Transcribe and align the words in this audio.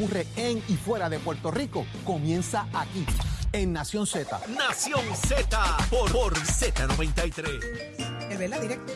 ocurre 0.00 0.28
en 0.36 0.62
y 0.68 0.76
fuera 0.76 1.08
de 1.10 1.18
Puerto 1.18 1.50
Rico 1.50 1.84
comienza 2.04 2.68
aquí, 2.72 3.04
en 3.50 3.72
Nación 3.72 4.06
Z. 4.06 4.40
Nación 4.56 5.04
Z 5.26 5.76
por, 5.90 6.12
por 6.12 6.38
Z93. 6.38 8.30
El 8.30 8.38
verla 8.38 8.60
directo. 8.60 8.92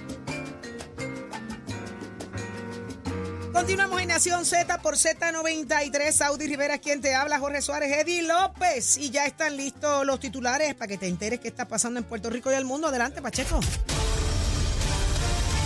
Continuamos 3.53 4.01
en 4.01 4.09
Nación 4.11 4.45
Z 4.45 4.81
por 4.81 4.95
Z93. 4.95 6.13
Saudi 6.13 6.47
Rivera, 6.47 6.79
quien 6.79 7.01
te 7.01 7.17
habla, 7.17 7.41
Jorge 7.41 7.63
Suárez, 7.63 7.91
Eddie 7.99 8.23
López. 8.23 8.97
Y 8.97 9.11
ya 9.11 9.27
están 9.27 9.57
listos 9.57 10.07
los 10.07 10.21
titulares 10.21 10.77
para 10.77 10.87
que 10.87 10.99
te 10.99 11.09
enteres 11.09 11.41
qué 11.41 11.49
está 11.49 11.67
pasando 11.67 11.99
en 11.99 12.05
Puerto 12.05 12.31
Rico 12.31 12.53
y 12.53 12.55
el 12.55 12.65
mundo. 12.65 12.87
Adelante, 12.87 13.21
Pacheco. 13.21 13.59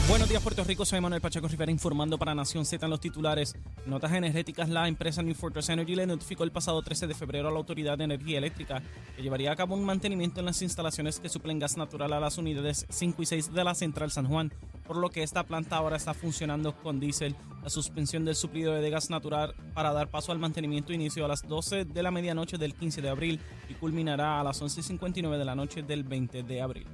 Buenos 0.09 0.29
días, 0.29 0.41
Puerto 0.41 0.63
Rico. 0.63 0.85
Soy 0.85 1.01
Manuel 1.01 1.21
Pacheco 1.21 1.49
Rivera 1.49 1.73
informando 1.73 2.17
para 2.17 2.33
Nación 2.33 2.65
Z 2.65 2.87
en 2.87 2.91
los 2.91 3.01
titulares. 3.01 3.57
Notas 3.87 4.13
energéticas. 4.13 4.69
La 4.69 4.87
empresa 4.87 5.21
New 5.21 5.35
Fortress 5.35 5.69
Energy 5.69 5.97
le 5.97 6.07
notificó 6.07 6.45
el 6.45 6.53
pasado 6.53 6.81
13 6.81 7.09
de 7.09 7.15
febrero 7.15 7.49
a 7.49 7.51
la 7.51 7.59
Autoridad 7.59 7.99
de 7.99 8.05
Energía 8.05 8.39
Eléctrica 8.39 8.81
que 9.17 9.23
llevaría 9.23 9.51
a 9.51 9.57
cabo 9.57 9.75
un 9.75 9.85
mantenimiento 9.85 10.39
en 10.39 10.47
las 10.47 10.63
instalaciones 10.63 11.19
que 11.19 11.29
suplen 11.29 11.59
gas 11.59 11.77
natural 11.77 12.13
a 12.13 12.21
las 12.21 12.39
unidades 12.39 12.87
5 12.89 13.21
y 13.21 13.27
6 13.27 13.53
de 13.53 13.65
la 13.65 13.75
Central 13.75 14.13
San 14.13 14.29
Juan, 14.29 14.53
por 14.87 14.97
lo 14.97 15.11
que 15.11 15.25
esta 15.25 15.43
planta 15.43 15.77
ahora 15.77 15.97
está 15.97 16.15
funcionando 16.15 16.77
con 16.77 17.01
diésel. 17.01 17.35
La 17.65 17.69
suspensión 17.69 18.25
del 18.25 18.37
suplido 18.37 18.75
de 18.75 18.91
gas 18.91 19.11
natural 19.11 19.57
para 19.75 19.93
dar 19.93 20.09
paso 20.09 20.31
al 20.31 20.39
mantenimiento 20.39 20.93
inició 20.93 21.25
a 21.25 21.29
las 21.29 21.43
12 21.43 21.85
de 21.85 22.03
la 22.05 22.13
medianoche 22.13 22.59
del 22.59 22.75
15 22.75 23.03
de 23.03 23.09
abril 23.09 23.41
y 23.69 23.75
culminará 23.75 24.39
a 24.39 24.45
las 24.45 24.63
11.59 24.63 25.37
de 25.37 25.45
la 25.45 25.57
noche 25.57 25.83
del 25.83 26.05
20 26.05 26.45
de 26.45 26.63
abril. 26.63 26.87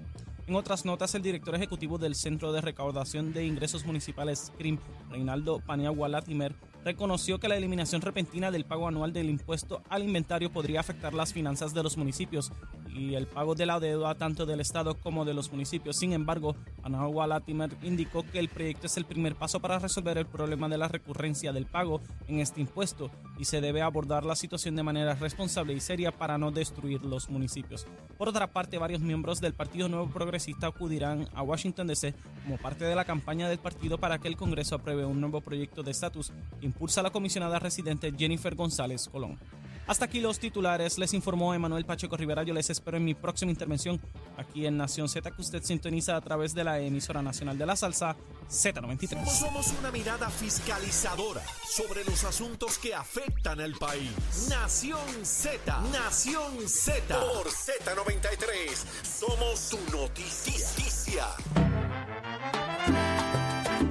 En 0.48 0.56
otras 0.56 0.84
notas, 0.84 1.14
el 1.14 1.22
director 1.22 1.54
ejecutivo 1.54 1.98
del 1.98 2.16
Centro 2.16 2.52
de 2.52 2.60
Recaudación 2.60 3.32
de 3.32 3.46
Ingresos 3.46 3.86
Municipales, 3.86 4.52
CRIM, 4.58 4.78
Reinaldo 5.08 5.60
Paniagua 5.60 6.08
Latimer, 6.08 6.56
reconoció 6.84 7.38
que 7.38 7.46
la 7.46 7.56
eliminación 7.56 8.02
repentina 8.02 8.50
del 8.50 8.64
pago 8.64 8.88
anual 8.88 9.12
del 9.12 9.30
impuesto 9.30 9.82
al 9.88 10.02
inventario 10.02 10.50
podría 10.50 10.80
afectar 10.80 11.14
las 11.14 11.32
finanzas 11.32 11.74
de 11.74 11.84
los 11.84 11.96
municipios 11.96 12.50
y 12.94 13.14
el 13.14 13.26
pago 13.26 13.54
de 13.54 13.66
la 13.66 13.80
deuda 13.80 14.14
tanto 14.14 14.46
del 14.46 14.60
Estado 14.60 14.94
como 14.94 15.24
de 15.24 15.34
los 15.34 15.50
municipios. 15.50 15.96
Sin 15.96 16.12
embargo, 16.12 16.54
Paniagua 16.82 17.26
Latimer 17.26 17.70
indicó 17.82 18.24
que 18.30 18.38
el 18.38 18.48
proyecto 18.48 18.86
es 18.86 18.96
el 18.96 19.04
primer 19.04 19.34
paso 19.34 19.60
para 19.60 19.78
resolver 19.78 20.18
el 20.18 20.26
problema 20.26 20.68
de 20.68 20.78
la 20.78 20.88
recurrencia 20.88 21.52
del 21.52 21.66
pago 21.66 22.00
en 22.28 22.40
este 22.40 22.60
impuesto 22.60 23.10
y 23.38 23.44
se 23.44 23.60
debe 23.60 23.82
abordar 23.82 24.24
la 24.24 24.36
situación 24.36 24.76
de 24.76 24.82
manera 24.82 25.14
responsable 25.14 25.72
y 25.72 25.80
seria 25.80 26.12
para 26.12 26.38
no 26.38 26.50
destruir 26.50 27.02
los 27.04 27.28
municipios. 27.28 27.86
Por 28.18 28.28
otra 28.28 28.52
parte, 28.52 28.78
varios 28.78 29.00
miembros 29.00 29.40
del 29.40 29.54
Partido 29.54 29.88
Nuevo 29.88 30.08
Progresista 30.08 30.68
acudirán 30.68 31.28
a 31.34 31.42
Washington 31.42 31.86
DC 31.86 32.14
como 32.44 32.58
parte 32.58 32.84
de 32.84 32.94
la 32.94 33.04
campaña 33.04 33.48
del 33.48 33.58
partido 33.58 33.98
para 33.98 34.18
que 34.18 34.28
el 34.28 34.36
Congreso 34.36 34.76
apruebe 34.76 35.04
un 35.04 35.20
nuevo 35.20 35.40
proyecto 35.40 35.82
de 35.82 35.90
estatus 35.90 36.32
impulsa 36.60 37.02
la 37.02 37.10
comisionada 37.10 37.58
residente 37.58 38.12
Jennifer 38.16 38.54
González 38.54 39.08
Colón. 39.08 39.38
Hasta 39.86 40.04
aquí 40.04 40.20
los 40.20 40.38
titulares, 40.38 40.96
les 40.98 41.12
informó 41.12 41.54
Emanuel 41.54 41.84
Pacheco 41.84 42.16
Rivera. 42.16 42.42
Yo 42.44 42.54
les 42.54 42.70
espero 42.70 42.96
en 42.96 43.04
mi 43.04 43.14
próxima 43.14 43.50
intervención 43.50 44.00
aquí 44.36 44.66
en 44.66 44.76
Nación 44.76 45.08
Z, 45.08 45.30
que 45.30 45.42
usted 45.42 45.62
sintoniza 45.62 46.16
a 46.16 46.20
través 46.20 46.54
de 46.54 46.64
la 46.64 46.78
emisora 46.78 47.20
nacional 47.20 47.58
de 47.58 47.66
la 47.66 47.76
salsa 47.76 48.16
Z93. 48.48 49.26
Somos 49.26 49.74
una 49.78 49.90
mirada 49.90 50.30
fiscalizadora 50.30 51.42
sobre 51.68 52.04
los 52.04 52.24
asuntos 52.24 52.78
que 52.78 52.94
afectan 52.94 53.60
al 53.60 53.74
país. 53.74 54.48
Nación 54.48 55.00
Z, 55.24 55.80
Nación 55.92 56.68
Z. 56.68 57.18
Por 57.18 57.48
Z93, 57.48 58.84
somos 59.02 59.58
su 59.58 59.78
noticia. 59.90 61.26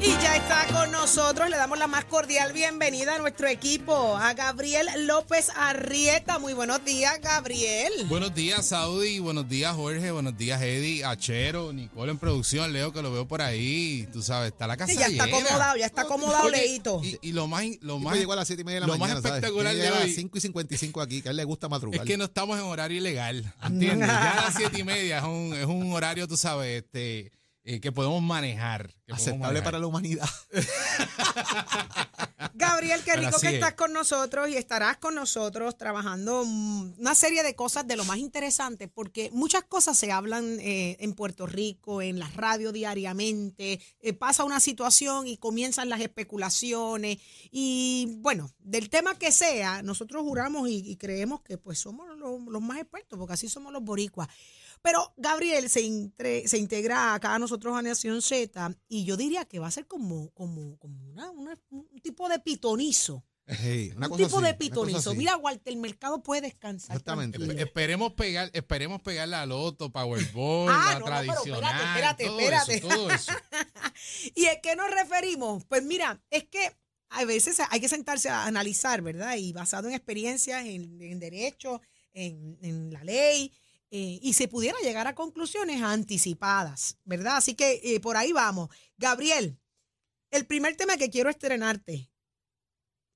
Y 0.03 0.09
ya 0.19 0.35
está 0.35 0.65
con 0.73 0.91
nosotros, 0.91 1.47
le 1.51 1.57
damos 1.57 1.77
la 1.77 1.85
más 1.85 2.05
cordial 2.05 2.53
bienvenida 2.53 3.15
a 3.15 3.19
nuestro 3.19 3.47
equipo, 3.47 4.17
a 4.17 4.33
Gabriel 4.33 4.87
López 5.05 5.51
Arrieta. 5.55 6.39
Muy 6.39 6.53
buenos 6.53 6.83
días, 6.83 7.19
Gabriel. 7.21 7.91
Buenos 8.07 8.33
días, 8.33 8.65
Saudi. 8.65 9.19
Buenos 9.19 9.47
días, 9.47 9.75
Jorge. 9.75 10.09
Buenos 10.09 10.35
días, 10.35 10.59
Eddie, 10.59 11.05
Achero, 11.05 11.71
Nicole 11.71 12.11
en 12.13 12.17
producción. 12.17 12.73
Leo, 12.73 12.91
que 12.91 13.03
lo 13.03 13.11
veo 13.11 13.27
por 13.27 13.43
ahí. 13.43 14.07
Tú 14.11 14.23
sabes, 14.23 14.51
está 14.53 14.65
la 14.65 14.75
casa 14.75 14.91
Sí, 14.91 14.97
ya 14.97 15.05
está 15.05 15.27
llena. 15.27 15.37
acomodado, 15.37 15.77
ya 15.77 15.85
está 15.85 16.01
acomodado, 16.01 16.45
Oye, 16.47 16.57
Leito. 16.57 17.01
Y, 17.03 17.19
y 17.21 17.31
lo 17.33 17.45
más, 17.45 17.63
lo 17.81 17.99
más, 17.99 18.17
llegó 18.17 18.33
a 18.33 18.37
las 18.37 18.47
7 18.47 18.59
y 18.63 18.65
media 18.65 18.79
de 18.79 18.81
la 18.81 18.87
lo 18.87 18.93
más 18.93 19.01
mañana. 19.01 19.21
¿sabes? 19.21 19.35
espectacular 19.37 19.73
Tiene 19.75 19.91
de 19.91 19.95
a 19.97 19.99
las 19.99 20.15
5 20.15 20.35
y 20.35 20.41
55 20.41 21.01
aquí, 21.01 21.21
que 21.21 21.29
a 21.29 21.31
él 21.31 21.37
le 21.37 21.43
gusta 21.43 21.69
madrugar. 21.69 22.01
es 22.01 22.07
que 22.07 22.17
no 22.17 22.23
estamos 22.23 22.57
en 22.57 22.65
horario 22.65 22.97
ilegal. 22.97 23.53
¿Entiendes? 23.63 24.07
ya 24.07 24.31
a 24.31 24.45
las 24.45 24.55
siete 24.55 24.79
y 24.79 24.83
media 24.83 25.19
es 25.19 25.23
un, 25.25 25.53
es 25.53 25.65
un 25.67 25.93
horario, 25.93 26.27
tú 26.27 26.37
sabes, 26.37 26.81
este, 26.83 27.31
eh, 27.63 27.79
que 27.79 27.91
podemos 27.91 28.21
manejar. 28.21 28.87
que 28.87 28.93
podemos 29.13 29.21
Aceptable 29.21 29.47
manejar. 29.47 29.63
para 29.63 29.79
la 29.79 29.87
humanidad. 29.87 30.29
Gabriel, 32.55 33.01
qué 33.03 33.15
rico 33.15 33.39
que 33.39 33.47
es. 33.49 33.53
estás 33.53 33.73
con 33.73 33.93
nosotros 33.93 34.49
y 34.49 34.57
estarás 34.57 34.97
con 34.97 35.13
nosotros 35.13 35.77
trabajando 35.77 36.43
mm, 36.45 36.99
una 36.99 37.13
serie 37.13 37.43
de 37.43 37.55
cosas 37.55 37.87
de 37.87 37.95
lo 37.95 38.03
más 38.05 38.17
interesante, 38.17 38.87
porque 38.87 39.29
muchas 39.31 39.63
cosas 39.63 39.97
se 39.97 40.11
hablan 40.11 40.59
eh, 40.59 40.97
en 40.99 41.13
Puerto 41.13 41.45
Rico, 41.45 42.01
en 42.01 42.19
la 42.19 42.27
radio 42.29 42.71
diariamente, 42.71 43.79
eh, 44.01 44.13
pasa 44.13 44.43
una 44.43 44.59
situación 44.59 45.27
y 45.27 45.37
comienzan 45.37 45.89
las 45.89 46.01
especulaciones 46.01 47.17
y 47.51 48.15
bueno, 48.17 48.51
del 48.59 48.89
tema 48.89 49.17
que 49.17 49.31
sea, 49.31 49.83
nosotros 49.83 50.23
juramos 50.23 50.67
y, 50.67 50.77
y 50.89 50.95
creemos 50.95 51.41
que 51.41 51.57
pues 51.57 51.79
somos 51.79 52.07
los, 52.17 52.41
los 52.41 52.61
más 52.61 52.79
expertos, 52.79 53.19
porque 53.19 53.33
así 53.33 53.49
somos 53.49 53.71
los 53.71 53.83
boricuas. 53.83 54.27
Pero 54.81 55.13
Gabriel 55.17 55.69
se, 55.69 55.85
entre- 55.85 56.47
se 56.47 56.57
integra 56.57 57.13
acá 57.13 57.35
a 57.35 57.39
nosotros 57.39 57.75
a 57.77 57.81
Nación 57.81 58.21
Z 58.21 58.75
y 58.87 59.05
yo 59.05 59.15
diría 59.17 59.45
que 59.45 59.59
va 59.59 59.67
a 59.67 59.71
ser 59.71 59.87
como, 59.87 60.31
como, 60.31 60.77
como 60.79 61.09
una- 61.09 61.29
una- 61.31 61.59
un 61.69 61.87
tipo 62.01 62.27
de 62.29 62.39
pitonizo. 62.39 63.23
Hey, 63.47 63.91
una 63.97 64.05
un 64.07 64.11
cosa 64.13 64.23
tipo 64.25 64.37
así, 64.37 64.45
de 64.47 64.53
pitonizo. 64.53 65.13
Mira, 65.13 65.35
Walter, 65.35 65.73
el 65.73 65.79
mercado 65.79 66.23
puede 66.23 66.41
descansar. 66.41 66.91
Exactamente. 66.95 67.37
tranquilo. 67.37 67.61
Esperemos 67.61 68.13
pegar, 68.13 68.49
esperemos 68.53 69.01
pegar 69.01 69.27
la 69.27 69.45
loto, 69.45 69.91
Powerball, 69.91 70.69
Ah, 70.71 70.93
la 70.93 70.99
no, 70.99 70.99
no, 70.99 71.05
pero 71.05 71.17
tradicional, 71.33 71.87
espérate, 71.87 72.25
todo 72.25 72.39
espérate, 72.39 72.75
eso, 72.75 72.87
todo 72.87 73.11
eso. 73.11 73.31
¿Y 74.35 74.45
a 74.45 74.61
qué 74.61 74.75
nos 74.75 74.89
referimos? 74.89 75.65
Pues 75.65 75.83
mira, 75.83 76.21
es 76.29 76.45
que 76.45 76.71
a 77.09 77.25
veces 77.25 77.57
hay 77.69 77.81
que 77.81 77.89
sentarse 77.89 78.29
a 78.29 78.45
analizar, 78.45 79.01
¿verdad? 79.01 79.35
Y 79.35 79.51
basado 79.51 79.89
en 79.89 79.95
experiencias, 79.95 80.65
en, 80.65 81.01
en 81.01 81.19
derecho, 81.19 81.81
en, 82.13 82.57
en 82.61 82.93
la 82.93 83.03
ley, 83.03 83.51
eh, 83.91 84.19
y 84.21 84.33
se 84.33 84.47
pudiera 84.47 84.77
llegar 84.79 85.05
a 85.07 85.15
conclusiones 85.15 85.81
anticipadas, 85.81 86.97
¿verdad? 87.03 87.37
Así 87.37 87.53
que 87.55 87.81
eh, 87.83 87.99
por 87.99 88.17
ahí 88.17 88.31
vamos. 88.31 88.69
Gabriel, 88.97 89.59
el 90.31 90.45
primer 90.47 90.75
tema 90.77 90.97
que 90.97 91.09
quiero 91.09 91.29
estrenarte. 91.29 92.09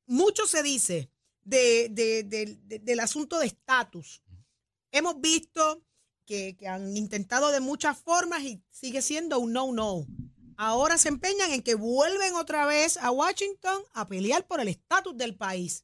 Mucho 0.07 0.45
se 0.45 0.61
dice 0.63 1.11
de, 1.43 1.89
de- 1.89 2.23
de- 2.23 2.59
de- 2.63 2.79
del 2.79 2.99
asunto 2.99 3.39
de 3.39 3.47
estatus. 3.47 4.21
Hemos 4.91 5.19
visto 5.19 5.83
que, 6.25 6.55
que 6.57 6.67
han 6.67 6.95
intentado 6.95 7.51
de 7.51 7.59
muchas 7.59 7.97
formas 7.99 8.43
y 8.43 8.63
sigue 8.69 9.01
siendo 9.01 9.39
un 9.39 9.53
no-no. 9.53 10.05
Ahora 10.57 10.97
se 10.97 11.09
empeñan 11.09 11.51
en 11.51 11.61
que 11.63 11.75
vuelven 11.75 12.35
otra 12.35 12.65
vez 12.65 12.97
a 12.97 13.11
Washington 13.11 13.81
a 13.93 14.07
pelear 14.07 14.45
por 14.47 14.59
el 14.59 14.67
estatus 14.69 15.17
del 15.17 15.35
país. 15.35 15.83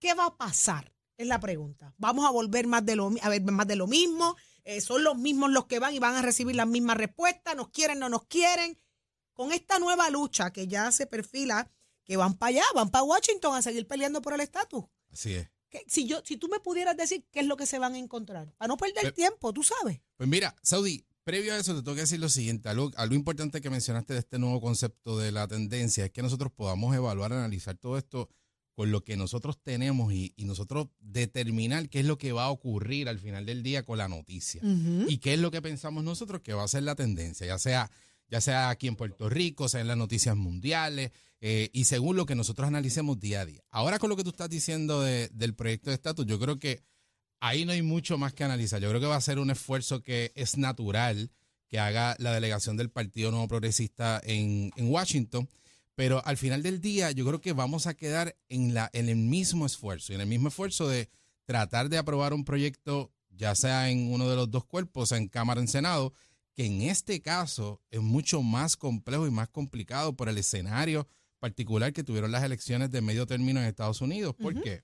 ¿Qué 0.00 0.14
va 0.14 0.26
a 0.26 0.36
pasar? 0.36 0.92
Es 1.18 1.26
la 1.26 1.40
pregunta. 1.40 1.94
¿Vamos 1.98 2.26
a 2.26 2.30
volver 2.30 2.66
más 2.66 2.84
de 2.84 2.96
lo, 2.96 3.10
a 3.22 3.28
ver 3.28 3.42
más 3.42 3.66
de 3.66 3.76
lo 3.76 3.86
mismo? 3.86 4.36
Eh, 4.64 4.80
¿Son 4.80 5.02
los 5.02 5.16
mismos 5.16 5.50
los 5.50 5.66
que 5.66 5.78
van 5.78 5.94
y 5.94 5.98
van 5.98 6.14
a 6.16 6.22
recibir 6.22 6.56
las 6.56 6.66
mismas 6.66 6.96
respuestas? 6.96 7.56
¿Nos 7.56 7.68
quieren, 7.70 7.98
no 7.98 8.08
nos 8.08 8.26
quieren? 8.26 8.78
Con 9.32 9.52
esta 9.52 9.78
nueva 9.78 10.10
lucha 10.10 10.50
que 10.52 10.66
ya 10.66 10.90
se 10.92 11.06
perfila, 11.06 11.70
que 12.04 12.16
van 12.16 12.34
para 12.34 12.50
allá, 12.50 12.64
van 12.74 12.90
para 12.90 13.04
Washington 13.04 13.54
a 13.56 13.62
seguir 13.62 13.86
peleando 13.86 14.20
por 14.22 14.32
el 14.34 14.40
estatus. 14.40 14.84
Así 15.12 15.34
es. 15.34 15.48
¿Qué- 15.68 15.84
Si, 15.88 16.06
yo, 16.06 16.20
si 16.24 16.36
tú 16.36 16.48
me 16.48 16.60
pudieras 16.60 16.96
decir 16.96 17.24
qué 17.30 17.40
es 17.40 17.46
lo 17.46 17.56
que 17.56 17.66
se 17.66 17.78
van 17.78 17.94
a 17.94 17.98
encontrar, 17.98 18.52
para 18.56 18.68
no 18.68 18.76
perder 18.76 19.04
Pe- 19.04 19.12
tiempo, 19.12 19.52
tú 19.52 19.62
sabes. 19.62 20.00
Pues 20.16 20.28
mira, 20.28 20.54
Saudi, 20.62 21.04
previo 21.24 21.54
a 21.54 21.58
eso 21.58 21.74
te 21.74 21.82
tengo 21.82 21.94
que 21.94 22.02
decir 22.02 22.20
lo 22.20 22.28
siguiente, 22.28 22.68
algo, 22.68 22.90
algo 22.96 23.14
importante 23.14 23.60
que 23.60 23.70
mencionaste 23.70 24.12
de 24.12 24.20
este 24.20 24.38
nuevo 24.38 24.60
concepto 24.60 25.18
de 25.18 25.32
la 25.32 25.48
tendencia 25.48 26.04
es 26.04 26.10
que 26.12 26.22
nosotros 26.22 26.52
podamos 26.52 26.94
evaluar, 26.94 27.32
analizar 27.32 27.76
todo 27.76 27.98
esto 27.98 28.28
con 28.76 28.90
lo 28.92 29.02
que 29.02 29.16
nosotros 29.16 29.58
tenemos 29.62 30.12
y, 30.12 30.34
y 30.36 30.44
nosotros 30.44 30.88
determinar 31.00 31.88
qué 31.88 32.00
es 32.00 32.06
lo 32.06 32.18
que 32.18 32.32
va 32.32 32.44
a 32.44 32.50
ocurrir 32.50 33.08
al 33.08 33.18
final 33.18 33.46
del 33.46 33.62
día 33.62 33.82
con 33.84 33.96
la 33.98 34.06
noticia 34.06 34.60
y 35.08 35.16
qué 35.18 35.32
es 35.34 35.40
lo 35.40 35.50
que 35.50 35.62
pensamos 35.62 36.04
nosotros 36.04 36.42
que 36.42 36.52
va 36.52 36.62
a 36.62 36.68
ser 36.68 36.82
la 36.82 36.94
tendencia, 36.94 37.46
ya 37.46 37.58
sea, 37.58 37.90
ya 38.28 38.40
sea 38.42 38.68
aquí 38.68 38.86
en 38.86 38.94
Puerto 38.96 39.28
Rico, 39.30 39.68
sea 39.68 39.80
en 39.80 39.88
las 39.88 39.96
noticias 39.96 40.36
mundiales 40.36 41.10
eh, 41.40 41.70
y 41.72 41.84
según 41.84 42.16
lo 42.16 42.26
que 42.26 42.34
nosotros 42.34 42.68
analicemos 42.68 43.18
día 43.18 43.40
a 43.40 43.46
día. 43.46 43.62
Ahora 43.70 43.98
con 43.98 44.10
lo 44.10 44.16
que 44.16 44.24
tú 44.24 44.30
estás 44.30 44.50
diciendo 44.50 45.00
de- 45.00 45.28
del 45.32 45.54
proyecto 45.54 45.88
de 45.90 45.94
estatus, 45.94 46.26
yo 46.26 46.38
creo 46.38 46.58
que 46.58 46.82
ahí 47.40 47.64
no 47.64 47.72
hay 47.72 47.80
mucho 47.82 48.18
más 48.18 48.34
que 48.34 48.44
analizar. 48.44 48.80
Yo 48.82 48.88
creo 48.90 49.00
que 49.00 49.06
va 49.06 49.16
a 49.16 49.20
ser 49.22 49.38
un 49.38 49.50
esfuerzo 49.50 50.02
que 50.02 50.32
es 50.34 50.58
natural 50.58 51.30
que 51.68 51.78
haga 51.78 52.14
la 52.18 52.32
delegación 52.32 52.76
del 52.76 52.90
Partido 52.90 53.30
Nuevo 53.30 53.48
Progresista 53.48 54.20
en, 54.22 54.70
en 54.76 54.88
Washington, 54.90 55.48
pero 55.96 56.24
al 56.24 56.36
final 56.36 56.62
del 56.62 56.80
día 56.80 57.10
yo 57.10 57.26
creo 57.26 57.40
que 57.40 57.52
vamos 57.52 57.88
a 57.88 57.94
quedar 57.94 58.36
en, 58.48 58.72
la, 58.74 58.88
en 58.92 59.08
el 59.08 59.16
mismo 59.16 59.66
esfuerzo, 59.66 60.12
en 60.12 60.20
el 60.20 60.28
mismo 60.28 60.48
esfuerzo 60.48 60.86
de 60.88 61.08
tratar 61.44 61.88
de 61.88 61.98
aprobar 61.98 62.32
un 62.32 62.44
proyecto, 62.44 63.10
ya 63.30 63.54
sea 63.56 63.90
en 63.90 64.12
uno 64.12 64.28
de 64.30 64.36
los 64.36 64.48
dos 64.50 64.64
cuerpos, 64.64 65.10
en 65.12 65.26
Cámara 65.28 65.58
o 65.60 65.62
en 65.64 65.68
Senado, 65.68 66.12
que 66.54 66.64
en 66.66 66.82
este 66.82 67.20
caso 67.20 67.82
es 67.90 68.00
mucho 68.00 68.42
más 68.42 68.76
complejo 68.76 69.26
y 69.26 69.30
más 69.30 69.48
complicado 69.48 70.14
por 70.14 70.28
el 70.28 70.38
escenario 70.38 71.08
particular 71.38 71.92
que 71.92 72.02
tuvieron 72.04 72.30
las 72.32 72.44
elecciones 72.44 72.90
de 72.90 73.00
medio 73.02 73.26
término 73.26 73.60
en 73.60 73.66
Estados 73.66 74.00
Unidos. 74.00 74.34
¿Por 74.34 74.54
qué? 74.62 74.82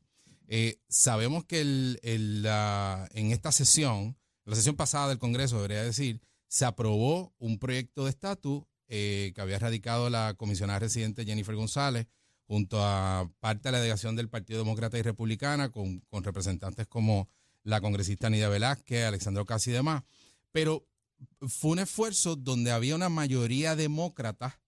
Eh, 0.49 0.77
sabemos 0.89 1.45
que 1.47 1.61
el- 1.63 1.99
el, 2.03 2.43
la- 2.43 3.09
en 3.13 3.31
esta 3.33 3.53
sesión, 3.53 4.17
la 4.45 4.55
sesión 4.57 4.77
pasada 4.77 5.09
del 5.09 5.19
Congreso, 5.19 5.57
debería 5.57 5.83
decir, 5.83 6.21
se 6.49 6.67
aprobó 6.67 7.35
un 7.39 7.59
proyecto 7.59 8.05
de 8.05 8.11
estatus 8.11 8.65
eh, 8.95 9.33
que 9.35 9.41
había 9.41 9.59
radicado 9.59 10.11
la 10.11 10.35
comisionada 10.35 10.81
residente 10.81 11.25
Jennifer 11.25 11.55
González 11.55 12.09
junto 12.47 12.77
a 12.85 13.27
parte 13.41 13.69
de 13.69 13.73
la 13.73 13.79
delegación 13.79 14.17
del 14.17 14.29
Partido 14.29 14.59
Demócrata 14.59 14.99
y 14.99 15.03
Republicana, 15.03 15.71
con, 15.71 16.01
con 16.11 16.23
representantes 16.23 16.87
como 16.89 17.31
la 17.63 17.81
congresista 17.81 18.29
Nidia 18.29 18.51
Velázquez, 18.51 19.07
Alexandro 19.07 19.47
Casi 19.47 19.71
y 19.71 19.73
demás. 19.73 20.03
Pero 20.51 20.87
fue 21.49 21.71
un 21.71 21.79
esfuerzo 21.79 22.37
donde 22.37 22.71
había 22.71 22.95
una 22.95 23.09
mayoría 23.09 23.77
demócrata 23.77 24.61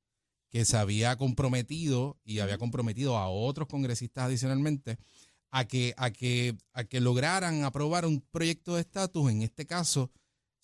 que 0.49 0.65
se 0.65 0.79
había 0.79 1.17
comprometido 1.19 2.19
y 2.25 2.39
había 2.39 2.57
comprometido 2.57 3.19
a 3.19 3.29
otros 3.29 3.69
congresistas 3.69 4.25
adicionalmente 4.25 4.97
a 5.51 5.67
que, 5.67 5.93
a 5.99 6.11
que, 6.11 6.57
a 6.73 6.85
que 6.85 7.01
lograran 7.01 7.63
aprobar 7.65 8.07
un 8.07 8.23
proyecto 8.23 8.77
de 8.77 8.81
estatus, 8.81 9.31
en 9.31 9.43
este 9.43 9.67
caso, 9.67 10.11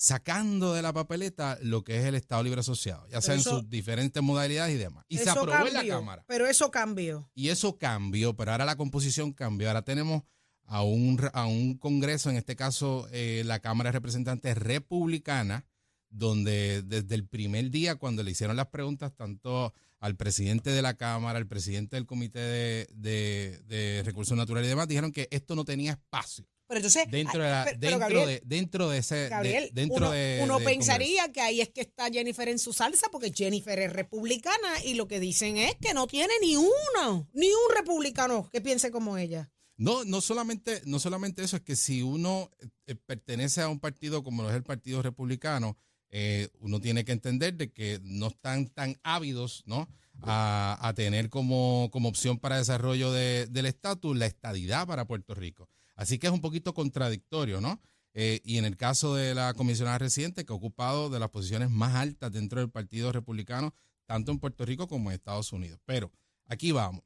sacando 0.03 0.73
de 0.73 0.81
la 0.81 0.95
papeleta 0.95 1.59
lo 1.61 1.85
que 1.85 1.99
es 1.99 2.07
el 2.07 2.15
Estado 2.15 2.43
Libre 2.43 2.61
Asociado, 2.61 3.07
ya 3.09 3.21
sea 3.21 3.35
en 3.35 3.43
sus 3.43 3.69
diferentes 3.69 4.23
modalidades 4.23 4.75
y 4.75 4.79
demás. 4.79 5.05
Y 5.09 5.19
se 5.19 5.25
aprobó 5.43 5.67
en 5.69 5.75
la 5.75 5.81
Cámara. 5.99 6.25
Pero 6.27 6.47
eso 6.47 6.71
cambió. 6.71 7.31
Y 7.35 7.51
eso 7.51 7.77
cambió, 7.77 8.35
pero 8.35 8.53
ahora 8.53 8.65
la 8.65 8.77
composición 8.77 9.35
cambió. 9.35 9.69
Ahora 9.69 9.83
tenemos 9.83 10.23
a 10.65 10.83
un, 10.83 11.21
a 11.35 11.45
un 11.45 11.77
Congreso, 11.77 12.31
en 12.31 12.37
este 12.37 12.57
caso 12.57 13.09
eh, 13.13 13.43
la 13.45 13.59
Cámara 13.61 13.89
de 13.89 13.93
Representantes 13.93 14.57
republicana, 14.57 15.67
donde 16.09 16.81
desde 16.83 17.15
el 17.15 17.27
primer 17.29 17.71
día, 17.71 17.97
cuando 17.97 18.23
le 18.23 18.31
hicieron 18.31 18.57
las 18.57 18.69
preguntas 18.69 19.15
tanto 19.15 19.75
al 19.99 20.17
presidente 20.17 20.71
de 20.71 20.81
la 20.81 20.95
Cámara, 20.95 21.39
al 21.39 21.47
presidente 21.47 21.97
del 21.97 22.07
Comité 22.07 22.39
de, 22.39 22.89
de- 22.95 23.59
de 23.67 24.03
Recursos 24.03 24.35
Naturales 24.35 24.67
y 24.67 24.71
demás, 24.71 24.89
dijeron 24.89 25.13
que 25.13 25.29
esto 25.31 25.55
no 25.55 25.67
tenía 25.67 25.93
espacio 25.93 26.47
Pero 26.71 26.79
entonces, 26.79 27.11
dentro 27.11 27.43
de, 27.43 27.51
la- 27.51 27.65
pero- 27.65 27.79
pero, 27.81 27.91
dentro 27.91 27.99
Gabriel, 27.99 28.27
de, 28.29 28.43
dentro 28.57 28.89
de 28.89 28.99
ese, 28.99 29.15
de- 29.17 29.29
Gabriel, 29.29 29.71
dentro 29.73 29.97
uno, 29.97 30.11
de, 30.13 30.41
uno 30.45 30.55
del 30.59 30.65
pensaría 30.65 31.33
que 31.33 31.41
ahí 31.41 31.61
es 31.61 31.69
que 31.71 31.81
está 31.81 32.09
Jennifer 32.11 32.49
en 32.49 32.61
su 32.61 32.73
salsa, 32.73 33.09
porque 33.11 33.33
Jennifer 33.35 33.77
es 33.81 33.93
republicana 33.93 34.69
y 34.85 34.95
lo 34.95 35.09
que 35.09 35.19
dicen 35.19 35.57
es 35.57 35.75
que 35.81 35.93
no 35.95 36.07
tiene 36.07 36.33
ni 36.41 36.57
uno, 36.57 37.29
ni 37.33 37.49
un 37.49 37.77
republicano 37.77 38.49
que 38.53 38.61
piense 38.61 38.93
como 38.93 39.19
ella. 39.19 39.51
No, 39.77 40.05
no 40.05 40.21
solamente, 40.21 40.81
no 40.85 41.01
solamente 41.01 41.43
eso, 41.43 41.57
es 41.57 41.63
que 41.63 41.75
si 41.75 42.03
uno 42.03 42.51
eh, 42.87 42.95
pertenece 42.95 43.63
a 43.63 43.69
un 43.69 43.81
partido 43.81 44.23
como 44.23 44.43
lo 44.45 44.51
es 44.51 44.55
el 44.55 44.63
Partido 44.63 45.03
Republicano, 45.03 45.77
eh, 46.11 46.49
uno 46.61 46.81
tiene 46.81 47.05
que 47.05 47.13
entender 47.13 47.55
de 47.55 47.73
que 47.73 47.99
no 48.03 48.29
están 48.29 48.67
tan 48.69 48.97
ávidos 49.03 49.63
¿no? 49.67 49.89
a, 50.23 50.77
a 50.81 50.93
tener 50.95 51.31
como, 51.31 51.89
como 51.93 52.09
opción 52.09 52.39
para 52.39 52.59
desarrollo 52.59 53.11
de- 53.13 53.47
del 53.47 53.67
estatus 53.67 54.17
la 54.17 54.27
estadidad 54.27 54.87
para 54.87 55.07
Puerto 55.07 55.35
Rico. 55.35 55.69
Así 56.01 56.19
que 56.19 56.29
es 56.29 56.33
un 56.33 56.41
poquito 56.41 56.73
contradictorio, 56.73 57.61
¿no? 57.61 57.79
Eh, 58.15 58.41
y 58.43 58.57
en 58.57 58.65
el 58.65 58.79
caso 58.79 59.15
de 59.15 59.35
la 59.35 59.53
comisionada 59.53 59.99
residente, 59.99 60.47
que 60.47 60.53
ha 60.55 60.57
ocupado 60.57 61.11
de 61.11 61.21
las 61.21 61.29
posiciones 61.29 61.69
más 61.69 61.95
altas 61.95 62.33
dentro 62.33 62.59
del 62.59 62.71
Partido 62.71 63.13
Republicano, 63.13 63.75
tanto 64.07 64.33
en 64.33 64.39
Puerto 64.39 64.65
Rico 64.65 64.89
como 64.89 65.11
en 65.11 65.17
Estados 65.17 65.53
Unidos. 65.53 65.79
Pero 65.85 66.11
aquí 66.47 66.73
vamos. 66.73 67.03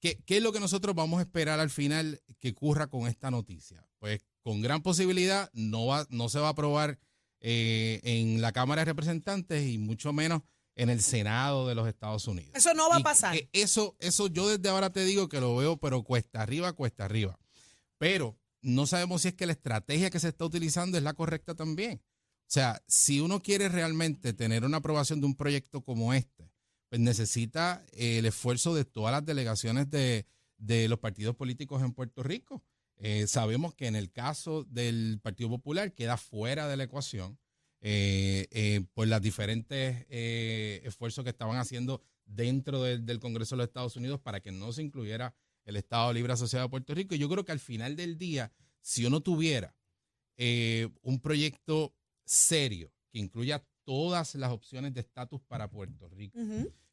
¿Qué, 0.00 0.20
qué 0.26 0.38
es 0.38 0.42
lo 0.42 0.52
que 0.52 0.58
nosotros 0.58 0.96
vamos 0.96 1.20
a 1.20 1.22
esperar 1.22 1.60
al 1.60 1.70
final 1.70 2.20
que 2.40 2.50
ocurra 2.50 2.88
con 2.88 3.06
esta 3.06 3.30
noticia? 3.30 3.86
Pues 4.00 4.20
con 4.42 4.60
gran 4.60 4.82
posibilidad 4.82 5.48
no, 5.52 5.86
va, 5.86 6.04
no 6.10 6.28
se 6.28 6.40
va 6.40 6.48
a 6.48 6.50
aprobar 6.50 6.98
eh, 7.38 8.00
en 8.02 8.40
la 8.40 8.50
Cámara 8.50 8.80
de 8.80 8.86
Representantes 8.86 9.64
y 9.68 9.78
mucho 9.78 10.12
menos 10.12 10.42
en 10.74 10.90
el 10.90 11.00
Senado 11.00 11.68
de 11.68 11.76
los 11.76 11.86
Estados 11.86 12.26
Unidos. 12.26 12.50
Eso 12.56 12.74
no 12.74 12.88
va 12.88 12.96
a 12.96 13.00
pasar. 13.04 13.36
eso, 13.52 13.94
eso 14.00 14.26
yo 14.26 14.48
desde 14.48 14.68
ahora 14.68 14.90
te 14.90 15.04
digo 15.04 15.28
que 15.28 15.40
lo 15.40 15.54
veo, 15.54 15.76
pero 15.76 16.02
cuesta 16.02 16.42
arriba, 16.42 16.72
cuesta 16.72 17.04
arriba. 17.04 17.38
Pero 18.02 18.36
no 18.62 18.88
sabemos 18.88 19.22
si 19.22 19.28
es 19.28 19.34
que 19.34 19.46
la 19.46 19.52
estrategia 19.52 20.10
que 20.10 20.18
se 20.18 20.30
está 20.30 20.44
utilizando 20.44 20.98
es 20.98 21.04
la 21.04 21.14
correcta 21.14 21.54
también. 21.54 22.02
O 22.02 22.48
sea, 22.48 22.82
si 22.88 23.20
uno 23.20 23.40
quiere 23.40 23.68
realmente 23.68 24.32
tener 24.32 24.64
una 24.64 24.78
aprobación 24.78 25.20
de 25.20 25.26
un 25.26 25.36
proyecto 25.36 25.84
como 25.84 26.12
este, 26.12 26.50
pues 26.88 27.00
necesita 27.00 27.86
eh, 27.92 28.18
el 28.18 28.26
esfuerzo 28.26 28.74
de 28.74 28.84
todas 28.84 29.12
las 29.12 29.24
delegaciones 29.24 29.88
de, 29.88 30.26
de 30.56 30.88
los 30.88 30.98
partidos 30.98 31.36
políticos 31.36 31.80
en 31.80 31.92
Puerto 31.92 32.24
Rico. 32.24 32.64
Eh, 32.96 33.28
sabemos 33.28 33.72
que 33.72 33.86
en 33.86 33.94
el 33.94 34.10
caso 34.10 34.64
del 34.64 35.20
Partido 35.22 35.50
Popular 35.50 35.94
queda 35.94 36.16
fuera 36.16 36.66
de 36.66 36.76
la 36.76 36.82
ecuación 36.82 37.38
eh, 37.82 38.84
por 38.94 39.06
los 39.06 39.22
diferentes 39.22 40.06
esfuerzos 40.08 41.22
que 41.22 41.30
estaban 41.30 41.56
haciendo 41.56 42.02
dentro 42.24 42.82
del 42.82 43.20
Congreso 43.20 43.54
de 43.54 43.58
los 43.58 43.68
Estados 43.68 43.94
Unidos 43.94 44.18
para 44.18 44.40
que 44.40 44.50
no 44.50 44.72
se 44.72 44.82
incluyera 44.82 45.36
el 45.64 45.76
Estado 45.76 46.12
Libre 46.12 46.32
Asociado 46.32 46.66
de 46.66 46.70
Puerto 46.70 46.94
Rico. 46.94 47.14
Y 47.14 47.18
yo 47.18 47.28
creo 47.28 47.44
que 47.44 47.52
al 47.52 47.60
final 47.60 47.96
del 47.96 48.18
día, 48.18 48.52
si 48.80 49.04
uno 49.04 49.20
tuviera 49.20 49.76
eh, 50.36 50.88
un 51.02 51.20
proyecto 51.20 51.94
serio 52.24 52.92
que 53.10 53.18
incluya 53.18 53.64
todas 53.84 54.34
las 54.36 54.50
opciones 54.52 54.94
de 54.94 55.00
estatus 55.00 55.40
para 55.42 55.70
Puerto 55.70 56.08
Rico, 56.08 56.38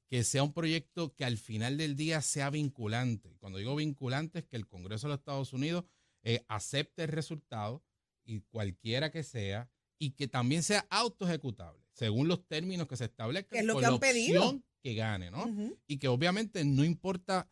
que 0.10 0.24
sea 0.24 0.44
un 0.44 0.54
proyecto 0.54 1.14
que 1.16 1.24
al 1.24 1.38
final 1.38 1.78
del 1.78 1.96
día 1.96 2.22
sea 2.22 2.50
vinculante. 2.50 3.36
Cuando 3.40 3.60
digo 3.60 3.76
vinculante 3.76 4.40
es 4.40 4.46
que 4.46 4.56
el 4.58 4.68
Congreso 4.68 5.08
de 5.08 5.14
los 5.14 5.20
Estados 5.20 5.54
Unidos 5.54 5.86
eh, 6.24 6.44
acepte 6.48 7.04
el 7.04 7.10
resultado 7.10 7.84
y 8.26 8.42
cualquiera 8.42 9.12
que 9.12 9.24
sea 9.24 9.70
y 10.00 10.12
que 10.12 10.28
también 10.28 10.64
sea 10.64 10.86
autoejecutable 10.90 11.84
según 11.94 12.28
los 12.28 12.46
términos 12.48 12.88
que 12.88 12.96
se 12.96 13.06
establezcan 13.06 13.50
Que 13.58 13.60
es 13.60 13.66
lo 13.66 13.74
con 13.74 13.82
que 13.82 13.86
han 13.88 13.94
la 13.94 14.00
pedido. 14.00 14.42
opción 14.44 14.66
que 14.82 14.94
gane, 14.96 15.30
¿no? 15.30 15.46
Y 15.88 15.98
que 15.98 16.08
obviamente 16.08 16.64
no 16.64 16.84
importa 16.86 17.50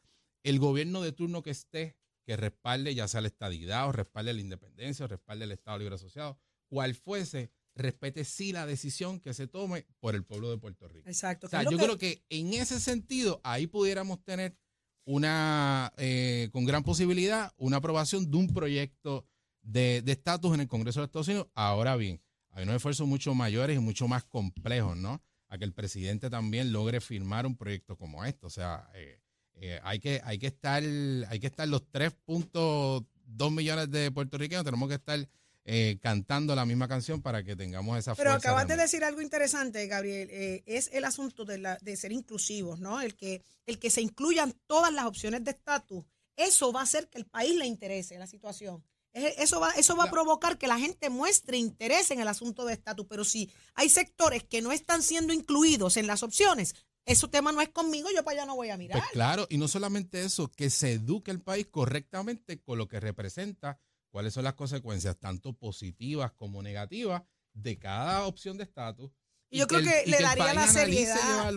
el 0.49 0.59
gobierno 0.59 1.01
de 1.01 1.11
turno 1.11 1.41
que 1.41 1.51
esté, 1.51 1.95
que 2.25 2.35
respalde 2.37 2.93
ya 2.95 3.07
sea 3.07 3.21
la 3.21 3.27
estadidad 3.27 3.87
o 3.87 3.91
respalde 3.91 4.33
la 4.33 4.41
independencia 4.41 5.05
o 5.05 5.07
respalde 5.07 5.45
el 5.45 5.51
Estado 5.51 5.77
Libre 5.79 5.95
Asociado, 5.95 6.37
cual 6.69 6.93
fuese, 6.95 7.51
respete 7.75 8.25
sí 8.25 8.51
la 8.51 8.65
decisión 8.65 9.19
que 9.19 9.33
se 9.33 9.47
tome 9.47 9.85
por 9.99 10.15
el 10.15 10.23
pueblo 10.25 10.49
de 10.49 10.57
Puerto 10.57 10.87
Rico. 10.87 11.07
Exacto. 11.07 11.47
O 11.47 11.49
sea, 11.49 11.63
yo 11.63 11.71
que- 11.77 11.83
creo 11.83 11.97
que 11.97 12.23
en 12.29 12.53
ese 12.53 12.79
sentido, 12.79 13.39
ahí 13.43 13.67
pudiéramos 13.67 14.23
tener 14.23 14.57
una, 15.05 15.93
eh, 15.97 16.49
con 16.51 16.65
gran 16.65 16.83
posibilidad, 16.83 17.53
una 17.57 17.77
aprobación 17.77 18.29
de 18.29 18.37
un 18.37 18.47
proyecto 18.47 19.25
de 19.61 20.01
de 20.01 20.11
estatus 20.13 20.53
en 20.53 20.61
el 20.61 20.67
Congreso 20.67 20.99
de 21.01 21.05
Estados 21.05 21.27
Unidos. 21.27 21.47
Ahora 21.53 21.95
bien, 21.95 22.21
hay 22.51 22.63
unos 22.63 22.75
esfuerzos 22.77 23.07
mucho 23.07 23.33
mayores 23.35 23.77
y 23.77 23.79
mucho 23.79 24.07
más 24.07 24.23
complejos, 24.25 24.97
¿no? 24.97 25.21
A 25.49 25.57
que 25.57 25.63
el 25.65 25.73
presidente 25.73 26.29
también 26.29 26.71
logre 26.73 26.99
firmar 26.99 27.45
un 27.45 27.55
proyecto 27.55 27.95
como 27.97 28.25
este. 28.25 28.45
O 28.45 28.49
sea, 28.49 28.89
eh, 28.95 29.21
eh, 29.59 29.79
hay, 29.83 29.99
que, 29.99 30.21
hay, 30.23 30.37
que 30.39 30.47
estar, 30.47 30.81
hay 30.83 31.39
que 31.39 31.47
estar 31.47 31.67
los 31.67 31.81
3.2 31.91 33.51
millones 33.51 33.89
de 33.91 34.11
puertorriqueños, 34.11 34.63
tenemos 34.63 34.87
que 34.89 34.95
estar 34.95 35.27
eh, 35.65 35.97
cantando 36.01 36.55
la 36.55 36.65
misma 36.65 36.87
canción 36.87 37.21
para 37.21 37.43
que 37.43 37.55
tengamos 37.55 37.97
esa 37.97 38.15
Pero 38.15 38.31
fuerza. 38.31 38.49
acabas 38.49 38.67
de 38.67 38.77
decir 38.77 39.03
algo 39.03 39.21
interesante, 39.21 39.85
Gabriel. 39.87 40.29
eh, 40.31 40.63
es 40.65 40.89
el 40.93 41.03
asunto 41.03 41.43
de, 41.43 41.57
la, 41.57 41.77
de 41.81 41.97
ser 41.97 42.11
inclusivos, 42.13 42.79
¿no? 42.79 43.01
El 43.01 43.15
que, 43.15 43.41
el 43.65 43.77
que 43.79 43.89
se 43.89 44.01
incluyan 44.01 44.53
todas 44.65 44.93
las 44.93 45.05
opciones 45.05 45.43
de 45.43 45.51
estatus. 45.51 46.05
Eso 46.37 46.71
va 46.71 46.81
a 46.81 46.83
hacer 46.83 47.09
que 47.09 47.17
el 47.17 47.25
país 47.25 47.55
le 47.57 47.65
interese 47.65 48.17
la 48.17 48.27
situación. 48.27 48.83
Es- 49.11 49.33
Eso 49.39 49.59
va, 49.59 49.71
eso 49.71 49.95
va 49.97 50.05
a 50.05 50.11
provocar 50.11 50.57
que 50.57 50.67
la 50.67 50.77
gente 50.79 51.09
muestre 51.09 51.57
interés 51.57 52.11
en 52.11 52.19
el 52.21 52.27
asunto 52.27 52.63
de 52.63 52.73
estatus. 52.73 53.05
Pero 53.09 53.25
si 53.25 53.51
hay 53.73 53.89
sectores 53.89 54.43
que 54.45 54.61
no 54.61 54.71
están 54.71 55.01
siendo 55.01 55.33
incluidos 55.33 55.97
en 55.97 56.07
las 56.07 56.21
opciones, 56.23 56.75
ese 57.07 57.27
tema 57.27 57.51
no 57.51 57.61
es 57.61 57.69
conmigo, 57.69 58.09
yo 58.13 58.23
para 58.23 58.41
allá 58.41 58.45
no 58.45 58.55
voy 58.55 58.69
a 58.69 58.77
mirar. 58.77 58.99
Pues 58.99 59.11
claro, 59.11 59.47
y 59.49 59.57
no 59.57 59.67
solamente 59.67 60.23
eso, 60.23 60.51
que 60.51 60.69
se 60.69 60.93
eduque 60.93 61.31
el 61.31 61.41
país 61.41 61.67
correctamente 61.71 62.61
con 62.61 62.77
lo 62.77 62.87
que 62.87 62.99
representa, 62.99 63.79
cuáles 64.11 64.33
son 64.33 64.43
las 64.43 64.53
consecuencias, 64.53 65.17
tanto 65.17 65.53
positivas 65.53 66.31
como 66.33 66.61
negativas, 66.61 67.23
de 67.53 67.79
cada 67.79 68.25
opción 68.27 68.57
de 68.57 68.63
estatus. 68.65 69.11
Y 69.49 69.59
yo 69.59 69.67
creo 69.67 69.79
el- 69.79 69.85
que 69.87 70.03
le 70.11 70.19
daría 70.21 70.53
la 70.53 70.67
seriedad. 70.67 71.51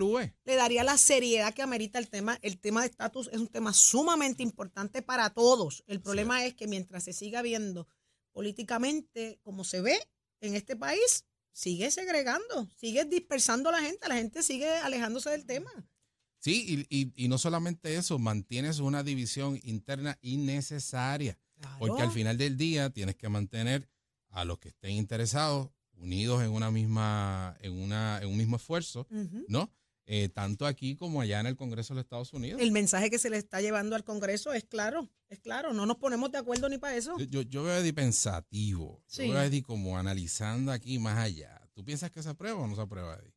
le 0.45 0.55
daría 0.55 0.83
la 0.85 0.97
seriedad 0.97 1.53
que 1.53 1.61
amerita 1.61 1.99
el 1.99 2.09
tema. 2.09 2.39
El 2.41 2.57
tema 2.59 2.81
de 2.81 2.87
estatus 2.87 3.29
es 3.33 3.37
un 3.39 3.47
tema 3.47 3.73
sumamente 3.73 4.41
importante 4.43 5.01
para 5.01 5.29
todos. 5.31 5.83
El 5.87 6.01
problema 6.01 6.45
es 6.45 6.53
que 6.55 6.67
mientras 6.67 7.03
se 7.03 7.11
siga 7.13 7.41
viendo 7.41 7.87
políticamente 8.31 9.39
como 9.43 9.63
se 9.63 9.81
ve 9.81 9.99
en 10.39 10.55
este 10.55 10.75
país, 10.75 11.25
sigue 11.53 11.91
segregando, 11.91 12.69
sigue 12.77 13.05
dispersando 13.05 13.69
a 13.69 13.73
la 13.73 13.81
gente, 13.81 14.07
la 14.07 14.15
gente 14.15 14.43
sigue 14.43 14.69
alejándose 14.69 15.29
del 15.29 15.45
tema. 15.45 15.69
Sí, 16.39 16.85
y, 16.89 16.97
y- 16.99 17.13
y 17.15 17.27
no 17.27 17.37
solamente 17.37 17.95
eso, 17.95 18.17
mantienes 18.17 18.79
una 18.79 19.03
división 19.03 19.59
interna 19.63 20.17
innecesaria, 20.21 21.37
porque 21.79 22.01
al 22.01 22.11
final 22.11 22.37
del 22.37 22.57
día 22.57 22.89
tienes 22.89 23.15
que 23.15 23.29
mantener 23.29 23.87
a 24.29 24.45
los 24.45 24.57
que 24.59 24.69
estén 24.69 24.91
interesados 24.91 25.69
unidos 25.93 26.41
en 26.41 26.49
una 26.51 26.71
misma, 26.71 27.55
en 27.59 27.73
una, 27.73 28.19
en 28.21 28.29
un 28.29 28.37
mismo 28.37 28.55
esfuerzo. 28.55 29.05
¿no? 29.47 29.71
Eh, 30.13 30.27
tanto 30.27 30.65
aquí 30.65 30.97
como 30.97 31.21
allá 31.21 31.39
en 31.39 31.45
el 31.45 31.55
Congreso 31.55 31.93
de 31.93 31.99
los 31.99 32.03
Estados 32.03 32.33
Unidos. 32.33 32.59
El 32.59 32.73
mensaje 32.73 33.09
que 33.09 33.17
se 33.17 33.29
le 33.29 33.37
está 33.37 33.61
llevando 33.61 33.95
al 33.95 34.03
Congreso 34.03 34.51
es 34.51 34.65
claro, 34.65 35.09
es 35.29 35.39
claro, 35.39 35.71
no 35.71 35.85
nos 35.85 35.95
ponemos 35.95 36.29
de 36.33 36.37
acuerdo 36.37 36.67
ni 36.67 36.77
para 36.77 36.97
eso. 36.97 37.17
Yo, 37.17 37.23
yo, 37.23 37.41
yo 37.43 37.63
veo 37.63 37.75
a 37.75 37.77
Eddie 37.77 37.93
pensativo. 37.93 39.01
Sí. 39.07 39.27
Yo 39.27 39.31
veo 39.31 39.41
a 39.41 39.45
Eddie 39.45 39.63
como 39.63 39.97
analizando 39.97 40.73
aquí 40.73 40.99
más 40.99 41.17
allá. 41.17 41.61
¿Tú 41.71 41.85
piensas 41.85 42.11
que 42.11 42.21
se 42.21 42.27
aprueba 42.27 42.59
o 42.59 42.67
no 42.67 42.75
se 42.75 42.81
aprueba, 42.81 43.15
Eddie? 43.15 43.33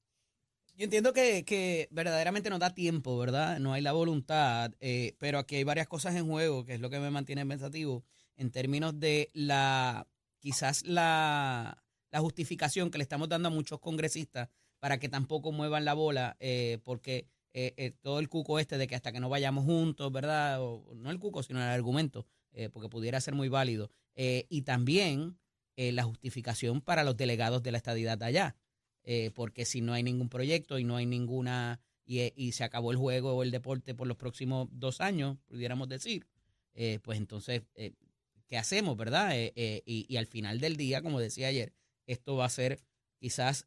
Yo 0.74 0.82
entiendo 0.82 1.12
que, 1.12 1.44
que 1.44 1.86
verdaderamente 1.92 2.50
no 2.50 2.58
da 2.58 2.74
tiempo, 2.74 3.16
¿verdad? 3.16 3.60
No 3.60 3.72
hay 3.72 3.80
la 3.80 3.92
voluntad, 3.92 4.72
eh, 4.80 5.14
pero 5.20 5.38
aquí 5.38 5.54
hay 5.54 5.62
varias 5.62 5.86
cosas 5.86 6.16
en 6.16 6.26
juego, 6.26 6.64
que 6.64 6.74
es 6.74 6.80
lo 6.80 6.90
que 6.90 6.98
me 6.98 7.12
mantiene 7.12 7.46
pensativo, 7.46 8.04
en 8.34 8.50
términos 8.50 8.98
de 8.98 9.30
la, 9.32 10.08
quizás 10.40 10.84
la, 10.84 11.84
la 12.10 12.18
justificación 12.18 12.90
que 12.90 12.98
le 12.98 13.04
estamos 13.04 13.28
dando 13.28 13.46
a 13.46 13.52
muchos 13.52 13.78
congresistas 13.78 14.48
para 14.84 14.98
que 14.98 15.08
tampoco 15.08 15.50
muevan 15.50 15.86
la 15.86 15.94
bola, 15.94 16.36
eh, 16.40 16.76
porque 16.84 17.26
eh, 17.54 17.72
eh, 17.78 17.92
todo 18.02 18.18
el 18.18 18.28
cuco 18.28 18.58
este 18.58 18.76
de 18.76 18.86
que 18.86 18.94
hasta 18.94 19.12
que 19.12 19.18
no 19.18 19.30
vayamos 19.30 19.64
juntos, 19.64 20.12
¿verdad? 20.12 20.58
No 20.58 21.10
el 21.10 21.18
cuco, 21.18 21.42
sino 21.42 21.58
el 21.58 21.70
argumento, 21.70 22.26
porque 22.70 22.90
pudiera 22.90 23.18
ser 23.22 23.32
muy 23.34 23.48
válido. 23.48 23.90
Y 24.14 24.60
también 24.60 25.38
la 25.74 26.02
justificación 26.02 26.82
para 26.82 27.02
los 27.02 27.16
delegados 27.16 27.62
de 27.62 27.72
la 27.72 27.78
estadidad 27.78 28.22
allá, 28.22 28.56
eh, 29.04 29.30
porque 29.34 29.64
si 29.64 29.80
no 29.80 29.94
hay 29.94 30.02
ningún 30.02 30.28
proyecto 30.28 30.78
y 30.78 30.84
no 30.84 30.96
hay 30.96 31.06
ninguna, 31.06 31.80
y, 32.04 32.52
se 32.52 32.62
acabó 32.62 32.90
el 32.90 32.98
juego 32.98 33.32
o 33.32 33.42
el 33.42 33.50
deporte 33.50 33.94
por 33.94 34.06
los 34.06 34.18
próximos 34.18 34.68
dos 34.70 35.00
años, 35.00 35.38
pudiéramos 35.46 35.88
decir, 35.88 36.26
pues 37.00 37.16
entonces, 37.16 37.62
¿qué 38.48 38.58
hacemos, 38.58 38.98
verdad? 38.98 39.34
Y, 39.34 40.04
y 40.10 40.16
al 40.18 40.26
final 40.26 40.60
del 40.60 40.76
día, 40.76 41.00
como 41.00 41.20
decía 41.20 41.48
ayer, 41.48 41.72
esto 42.06 42.36
va 42.36 42.44
a 42.44 42.50
ser 42.50 42.80
quizás 43.18 43.66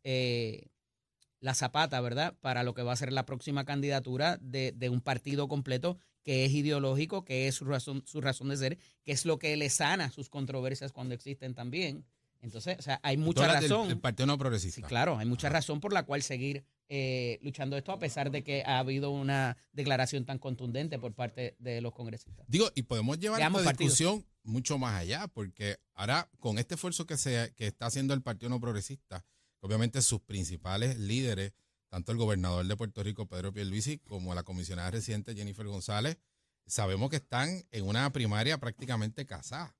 la 1.39 1.53
zapata, 1.53 1.99
¿verdad? 2.01 2.35
Para 2.41 2.63
lo 2.63 2.73
que 2.73 2.81
va 2.83 2.93
a 2.93 2.97
ser 2.97 3.13
la 3.13 3.25
próxima 3.25 3.65
candidatura 3.65 4.37
de, 4.41 4.71
de 4.75 4.89
un 4.89 5.01
partido 5.01 5.47
completo 5.47 5.97
que 6.23 6.45
es 6.45 6.51
ideológico, 6.51 7.23
que 7.23 7.47
es 7.47 7.55
su 7.55 7.65
razón, 7.65 8.03
su 8.05 8.19
razón 8.21 8.49
de 8.49 8.57
ser, 8.57 8.77
que 9.03 9.11
es 9.13 9.25
lo 9.25 9.39
que 9.39 9.55
le 9.55 9.69
sana 9.69 10.09
sus 10.11 10.29
controversias 10.29 10.91
cuando 10.91 11.13
existen 11.13 11.53
también. 11.53 12.05
Entonces, 12.41 12.77
o 12.77 12.81
sea, 12.81 12.99
hay 13.01 13.17
mucha 13.17 13.45
hablas 13.45 13.61
del- 13.61 13.69
razón. 13.71 13.87
del 13.87 13.99
Partido 13.99 14.27
No 14.27 14.37
Progresista. 14.37 14.75
Sí, 14.75 14.81
claro, 14.83 15.17
hay 15.17 15.25
mucha 15.25 15.49
razón 15.49 15.79
por 15.79 15.93
la 15.93 16.03
cual 16.03 16.21
seguir 16.21 16.63
eh, 16.89 17.39
luchando 17.41 17.75
esto, 17.77 17.91
a 17.91 17.99
pesar 17.99 18.29
de 18.31 18.43
que 18.43 18.63
ha 18.65 18.79
habido 18.79 19.09
una 19.11 19.57
declaración 19.73 20.25
tan 20.25 20.37
contundente 20.37 20.99
por 20.99 21.13
parte 21.13 21.55
de 21.59 21.81
los 21.81 21.93
congresistas. 21.93 22.45
Digo, 22.47 22.69
y 22.75 22.83
podemos 22.83 23.19
llevar 23.19 23.41
partidos. 23.51 23.77
discusión 23.77 24.25
mucho 24.43 24.77
más 24.77 24.99
allá, 24.99 25.27
porque 25.27 25.77
ahora 25.95 26.29
con 26.39 26.57
este 26.59 26.75
esfuerzo 26.75 27.05
que, 27.05 27.17
se, 27.17 27.53
que 27.57 27.67
está 27.67 27.87
haciendo 27.87 28.13
el 28.13 28.21
Partido 28.21 28.49
No 28.49 28.59
Progresista, 28.61 29.25
obviamente 29.59 30.01
sus 30.01 30.21
principales 30.21 30.97
líderes, 30.97 31.53
tanto 31.89 32.11
el 32.11 32.17
gobernador 32.17 32.65
de 32.65 32.75
Puerto 32.75 33.03
Rico, 33.03 33.27
Pedro 33.27 33.53
Pierluisi, 33.53 33.99
como 33.99 34.35
la 34.35 34.43
comisionada 34.43 34.91
residente 34.91 35.35
Jennifer 35.35 35.65
González, 35.65 36.17
sabemos 36.65 37.09
que 37.09 37.17
están 37.17 37.65
en 37.71 37.87
una 37.87 38.11
primaria 38.11 38.57
prácticamente 38.57 39.25
casada, 39.25 39.75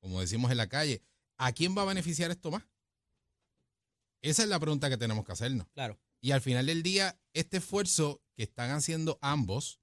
como 0.00 0.20
decimos 0.20 0.50
en 0.50 0.56
la 0.56 0.68
calle. 0.68 1.02
¿A 1.36 1.52
quién 1.52 1.76
va 1.76 1.82
a 1.82 1.86
beneficiar 1.86 2.30
esto 2.30 2.50
más? 2.50 2.64
Esa 4.22 4.42
es 4.42 4.48
la 4.48 4.60
pregunta 4.60 4.90
que 4.90 4.96
tenemos 4.96 5.24
que 5.24 5.32
hacernos. 5.32 5.66
Claro. 5.72 5.98
Y 6.20 6.32
al 6.32 6.40
final 6.42 6.66
del 6.66 6.82
día, 6.82 7.18
este 7.32 7.58
esfuerzo 7.58 8.22
que 8.34 8.42
están 8.42 8.70
haciendo 8.70 9.18
ambos, 9.22 9.80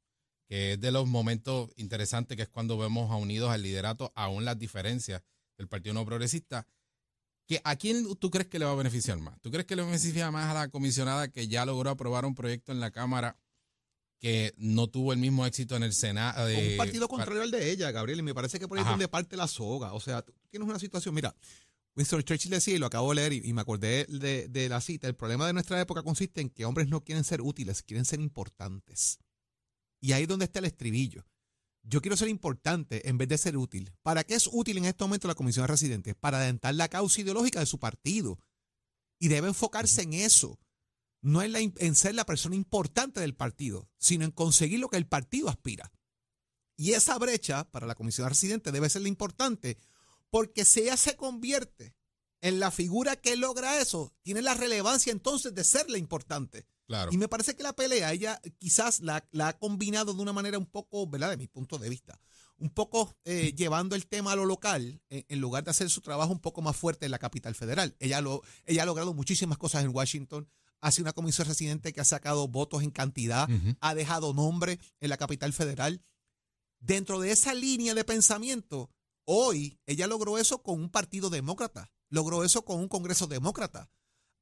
que 0.47 0.73
es 0.73 0.79
de 0.79 0.91
los 0.91 1.07
momentos 1.07 1.71
interesantes, 1.75 2.37
que 2.37 2.43
es 2.43 2.49
cuando 2.49 2.77
vemos 2.77 3.11
a 3.11 3.15
unidos 3.15 3.49
al 3.49 3.63
liderato, 3.63 4.11
aún 4.15 4.45
las 4.45 4.59
diferencias 4.59 5.23
del 5.57 5.67
Partido 5.67 5.95
No 5.95 6.05
Progresista, 6.05 6.67
que 7.47 7.61
¿a 7.63 7.75
quién 7.77 8.05
tú 8.17 8.29
crees 8.29 8.47
que 8.47 8.59
le 8.59 8.65
va 8.65 8.71
a 8.71 8.75
beneficiar 8.75 9.17
más? 9.19 9.39
¿Tú 9.41 9.49
crees 9.49 9.65
que 9.65 9.75
le 9.75 9.83
beneficia 9.83 10.29
más 10.31 10.51
a 10.51 10.53
la 10.53 10.67
comisionada 10.67 11.29
que 11.29 11.47
ya 11.47 11.65
logró 11.65 11.89
aprobar 11.89 12.25
un 12.25 12.35
proyecto 12.35 12.71
en 12.71 12.79
la 12.79 12.91
Cámara 12.91 13.37
que 14.19 14.53
no 14.57 14.87
tuvo 14.87 15.13
el 15.13 15.19
mismo 15.19 15.45
éxito 15.45 15.75
en 15.75 15.83
el 15.83 15.93
Senado? 15.93 16.47
Eh, 16.49 16.71
un 16.71 16.77
partido 16.77 17.07
pa- 17.07 17.15
contrario 17.15 17.41
al 17.43 17.51
de 17.51 17.71
ella, 17.71 17.91
Gabriel, 17.91 18.19
y 18.19 18.23
me 18.23 18.33
parece 18.33 18.59
que 18.59 18.67
por 18.67 18.77
ahí 18.77 18.83
donde 18.83 19.07
parte 19.07 19.37
la 19.37 19.47
soga. 19.47 19.93
O 19.93 19.99
sea, 19.99 20.21
tú 20.23 20.33
tienes 20.49 20.67
una 20.67 20.79
situación, 20.79 21.15
mira, 21.15 21.33
Winston 21.95 22.21
Churchill 22.23 22.51
decía, 22.51 22.75
y 22.75 22.79
lo 22.79 22.85
acabo 22.87 23.09
de 23.09 23.15
leer, 23.15 23.33
y, 23.33 23.41
y 23.49 23.53
me 23.53 23.61
acordé 23.61 24.05
de, 24.09 24.47
de 24.49 24.69
la 24.69 24.81
cita, 24.81 25.07
el 25.07 25.15
problema 25.15 25.47
de 25.47 25.53
nuestra 25.53 25.79
época 25.81 26.03
consiste 26.03 26.41
en 26.41 26.49
que 26.49 26.65
hombres 26.65 26.89
no 26.89 27.03
quieren 27.03 27.23
ser 27.23 27.41
útiles, 27.41 27.81
quieren 27.81 28.05
ser 28.05 28.19
importantes. 28.19 29.19
Y 30.01 30.11
ahí 30.11 30.23
es 30.23 30.27
donde 30.27 30.45
está 30.45 30.59
el 30.59 30.65
estribillo. 30.65 31.25
Yo 31.89 32.01
quiero 32.01 32.17
ser 32.17 32.27
importante 32.27 33.07
en 33.07 33.17
vez 33.17 33.29
de 33.29 33.37
ser 33.37 33.55
útil. 33.55 33.93
¿Para 34.03 34.25
qué 34.25 34.35
es 34.35 34.49
útil 34.51 34.77
en 34.77 34.85
este 34.85 35.05
momento 35.05 35.29
la 35.29 35.35
Comisión 35.35 35.63
de 35.63 35.67
Residentes? 35.67 36.15
Para 36.15 36.39
adentar 36.39 36.75
la 36.75 36.89
causa 36.89 37.21
ideológica 37.21 37.61
de 37.61 37.65
su 37.65 37.79
partido. 37.79 38.39
Y 39.19 39.29
debe 39.29 39.47
enfocarse 39.47 40.01
en 40.01 40.13
eso. 40.13 40.59
No 41.21 41.41
en, 41.41 41.53
la, 41.53 41.59
en 41.59 41.95
ser 41.95 42.13
la 42.13 42.25
persona 42.25 42.55
importante 42.55 43.21
del 43.21 43.35
partido, 43.35 43.89
sino 43.97 44.25
en 44.25 44.31
conseguir 44.31 44.79
lo 44.79 44.89
que 44.89 44.97
el 44.97 45.07
partido 45.07 45.47
aspira. 45.47 45.93
Y 46.75 46.91
esa 46.91 47.17
brecha 47.17 47.63
para 47.71 47.87
la 47.87 47.95
comisión 47.95 48.25
de 48.25 48.29
residentes 48.29 48.73
debe 48.73 48.89
ser 48.89 49.01
la 49.01 49.07
importante, 49.07 49.79
porque 50.29 50.65
si 50.65 50.81
ella 50.81 50.97
se 50.97 51.15
convierte 51.15 51.95
en 52.41 52.59
la 52.59 52.69
figura 52.69 53.15
que 53.15 53.35
logra 53.37 53.81
eso, 53.81 54.13
tiene 54.21 54.41
la 54.41 54.53
relevancia 54.53 55.11
entonces 55.11 55.55
de 55.55 55.63
ser 55.63 55.89
la 55.89 55.97
importante. 55.97 56.67
Claro. 56.87 57.11
Y 57.11 57.17
me 57.17 57.27
parece 57.27 57.55
que 57.55 57.63
la 57.63 57.73
pelea 57.73 58.13
ella 58.13 58.41
quizás 58.57 59.01
la, 59.01 59.27
la 59.31 59.49
ha 59.49 59.57
combinado 59.59 60.13
de 60.13 60.21
una 60.21 60.33
manera 60.33 60.57
un 60.57 60.65
poco, 60.65 61.05
¿verdad? 61.05 61.29
De 61.31 61.37
mi 61.37 61.47
punto 61.47 61.77
de 61.77 61.89
vista, 61.89 62.17
un 62.57 62.69
poco 62.69 63.13
eh, 63.25 63.53
llevando 63.55 63.95
el 63.95 64.07
tema 64.07 64.31
a 64.31 64.35
lo 64.37 64.45
local 64.45 65.01
en, 65.09 65.25
en 65.27 65.41
lugar 65.41 65.65
de 65.65 65.71
hacer 65.71 65.89
su 65.89 65.99
trabajo 65.99 66.31
un 66.31 66.39
poco 66.39 66.61
más 66.61 66.77
fuerte 66.77 67.05
en 67.05 67.11
la 67.11 67.19
capital 67.19 67.55
federal. 67.55 67.95
Ella, 67.99 68.21
lo, 68.21 68.41
ella 68.65 68.83
ha 68.83 68.85
logrado 68.85 69.13
muchísimas 69.13 69.57
cosas 69.57 69.83
en 69.83 69.93
Washington. 69.93 70.49
Ha 70.79 70.91
sido 70.91 71.03
una 71.03 71.13
comisión 71.13 71.47
residente 71.47 71.91
que 71.91 72.01
ha 72.01 72.05
sacado 72.05 72.47
votos 72.47 72.83
en 72.83 72.91
cantidad, 72.91 73.49
ha 73.81 73.95
dejado 73.95 74.33
nombre 74.33 74.79
en 74.99 75.09
la 75.09 75.17
capital 75.17 75.51
federal. 75.51 76.03
Dentro 76.79 77.19
de 77.19 77.31
esa 77.31 77.53
línea 77.53 77.95
de 77.95 78.05
pensamiento, 78.05 78.91
hoy 79.25 79.79
ella 79.87 80.05
logró 80.05 80.37
eso 80.37 80.61
con 80.61 80.79
un 80.79 80.89
partido 80.89 81.31
demócrata, 81.31 81.91
logró 82.09 82.43
eso 82.43 82.63
con 82.63 82.79
un 82.79 82.87
Congreso 82.87 83.25
demócrata. 83.25 83.89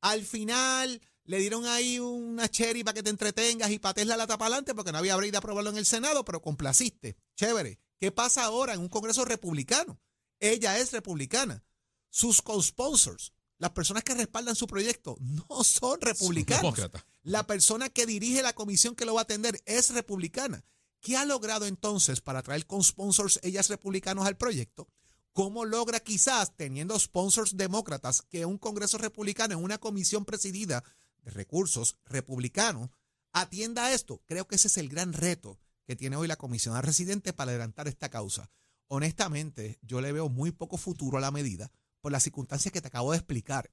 Al 0.01 0.23
final 0.23 1.01
le 1.25 1.39
dieron 1.39 1.65
ahí 1.65 1.99
una 1.99 2.47
cherry 2.47 2.83
para 2.83 2.93
que 2.93 3.03
te 3.03 3.09
entretengas 3.09 3.71
y 3.71 3.79
pates 3.79 4.05
la 4.05 4.15
lata 4.15 4.37
para 4.37 4.47
adelante 4.47 4.75
porque 4.75 4.91
no 4.91 4.99
había 4.99 5.15
break 5.15 5.31
de 5.31 5.37
aprobarlo 5.37 5.71
en 5.71 5.77
el 5.77 5.85
Senado, 5.85 6.23
pero 6.23 6.41
complaciste. 6.41 7.17
Chévere. 7.35 7.79
¿Qué 7.99 8.11
pasa 8.11 8.43
ahora 8.43 8.73
en 8.73 8.81
un 8.81 8.89
Congreso 8.89 9.25
republicano? 9.25 9.99
Ella 10.39 10.77
es 10.77 10.91
republicana. 10.91 11.63
Sus 12.09 12.41
co-sponsors, 12.41 13.33
las 13.57 13.71
personas 13.71 14.03
que 14.03 14.13
respaldan 14.13 14.55
su 14.55 14.67
proyecto, 14.67 15.17
no 15.19 15.63
son 15.63 15.99
republicanos. 15.99 16.79
La 17.23 17.47
persona 17.47 17.89
que 17.89 18.05
dirige 18.05 18.43
la 18.43 18.53
comisión 18.53 18.95
que 18.95 19.05
lo 19.05 19.15
va 19.15 19.21
a 19.21 19.23
atender 19.23 19.61
es 19.65 19.89
republicana. 19.89 20.63
¿Qué 20.99 21.17
ha 21.17 21.25
logrado 21.25 21.65
entonces 21.65 22.21
para 22.21 22.43
traer 22.43 22.67
con 22.67 22.83
sponsors 22.83 23.39
ellas 23.43 23.69
republicanos 23.69 24.27
al 24.27 24.37
proyecto? 24.37 24.87
¿Cómo 25.33 25.65
logra 25.65 25.99
quizás, 25.99 26.55
teniendo 26.55 26.97
sponsors 26.97 27.57
demócratas, 27.57 28.21
que 28.21 28.45
un 28.45 28.57
Congreso 28.57 28.97
republicano 28.97 29.55
en 29.55 29.63
una 29.63 29.77
comisión 29.77 30.23
presidida 30.23 30.83
de 31.25 31.31
recursos 31.31 31.97
republicanos 32.05 32.89
atienda 33.33 33.85
a 33.85 33.93
esto? 33.93 34.21
Creo 34.25 34.47
que 34.47 34.55
ese 34.55 34.67
es 34.67 34.77
el 34.77 34.87
gran 34.87 35.11
reto 35.11 35.59
que 35.85 35.95
tiene 35.95 36.15
hoy 36.15 36.27
la 36.27 36.37
comisión 36.37 36.81
residente 36.81 37.33
para 37.33 37.51
adelantar 37.51 37.87
esta 37.87 38.09
causa. 38.09 38.49
Honestamente, 38.87 39.79
yo 39.81 39.99
le 39.99 40.11
veo 40.11 40.29
muy 40.29 40.51
poco 40.51 40.77
futuro 40.77 41.17
a 41.17 41.21
la 41.21 41.31
medida 41.31 41.71
por 42.01 42.11
las 42.11 42.23
circunstancias 42.23 42.71
que 42.71 42.81
te 42.81 42.87
acabo 42.87 43.11
de 43.11 43.17
explicar. 43.17 43.69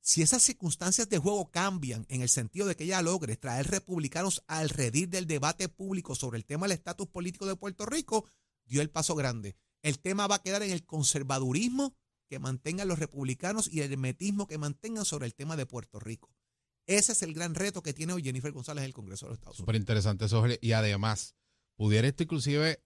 Si 0.00 0.20
esas 0.20 0.42
circunstancias 0.42 1.08
de 1.08 1.18
juego 1.18 1.50
cambian 1.50 2.04
en 2.08 2.20
el 2.20 2.28
sentido 2.28 2.66
de 2.66 2.74
que 2.74 2.84
ella 2.84 3.00
logre 3.00 3.36
traer 3.36 3.68
republicanos 3.68 4.42
al 4.48 4.70
redir 4.70 5.08
del 5.08 5.26
debate 5.26 5.68
público 5.68 6.16
sobre 6.16 6.38
el 6.38 6.44
tema 6.44 6.66
del 6.66 6.76
estatus 6.76 7.06
político 7.06 7.46
de 7.46 7.54
Puerto 7.54 7.86
Rico, 7.86 8.28
dio 8.64 8.82
el 8.82 8.90
paso 8.90 9.14
grande. 9.14 9.56
El 9.82 10.00
tema 10.00 10.26
va 10.26 10.36
a 10.36 10.42
quedar 10.42 10.64
en 10.64 10.72
el 10.72 10.84
conservadurismo 10.84 11.94
que 12.28 12.40
mantengan 12.40 12.88
los 12.88 12.98
republicanos 12.98 13.68
y 13.72 13.82
el 13.82 13.92
hermetismo 13.92 14.48
que 14.48 14.58
mantengan 14.58 15.04
sobre 15.04 15.26
el 15.26 15.34
tema 15.34 15.56
de 15.56 15.66
Puerto 15.66 16.00
Rico. 16.00 16.34
Ese 16.86 17.12
es 17.12 17.22
el 17.22 17.34
gran 17.34 17.54
reto 17.54 17.82
que 17.82 17.92
tiene 17.92 18.12
hoy 18.12 18.22
Jennifer 18.22 18.52
González 18.52 18.82
en 18.82 18.86
el 18.86 18.94
Congreso 18.94 19.26
de 19.26 19.30
los 19.30 19.38
Estados 19.38 19.58
Unidos. 19.58 19.66
Súper 19.66 19.76
interesante 19.76 20.24
eso. 20.26 20.44
Y 20.60 20.72
además, 20.72 21.34
pudiera 21.76 22.06
esto 22.06 22.22
inclusive 22.22 22.82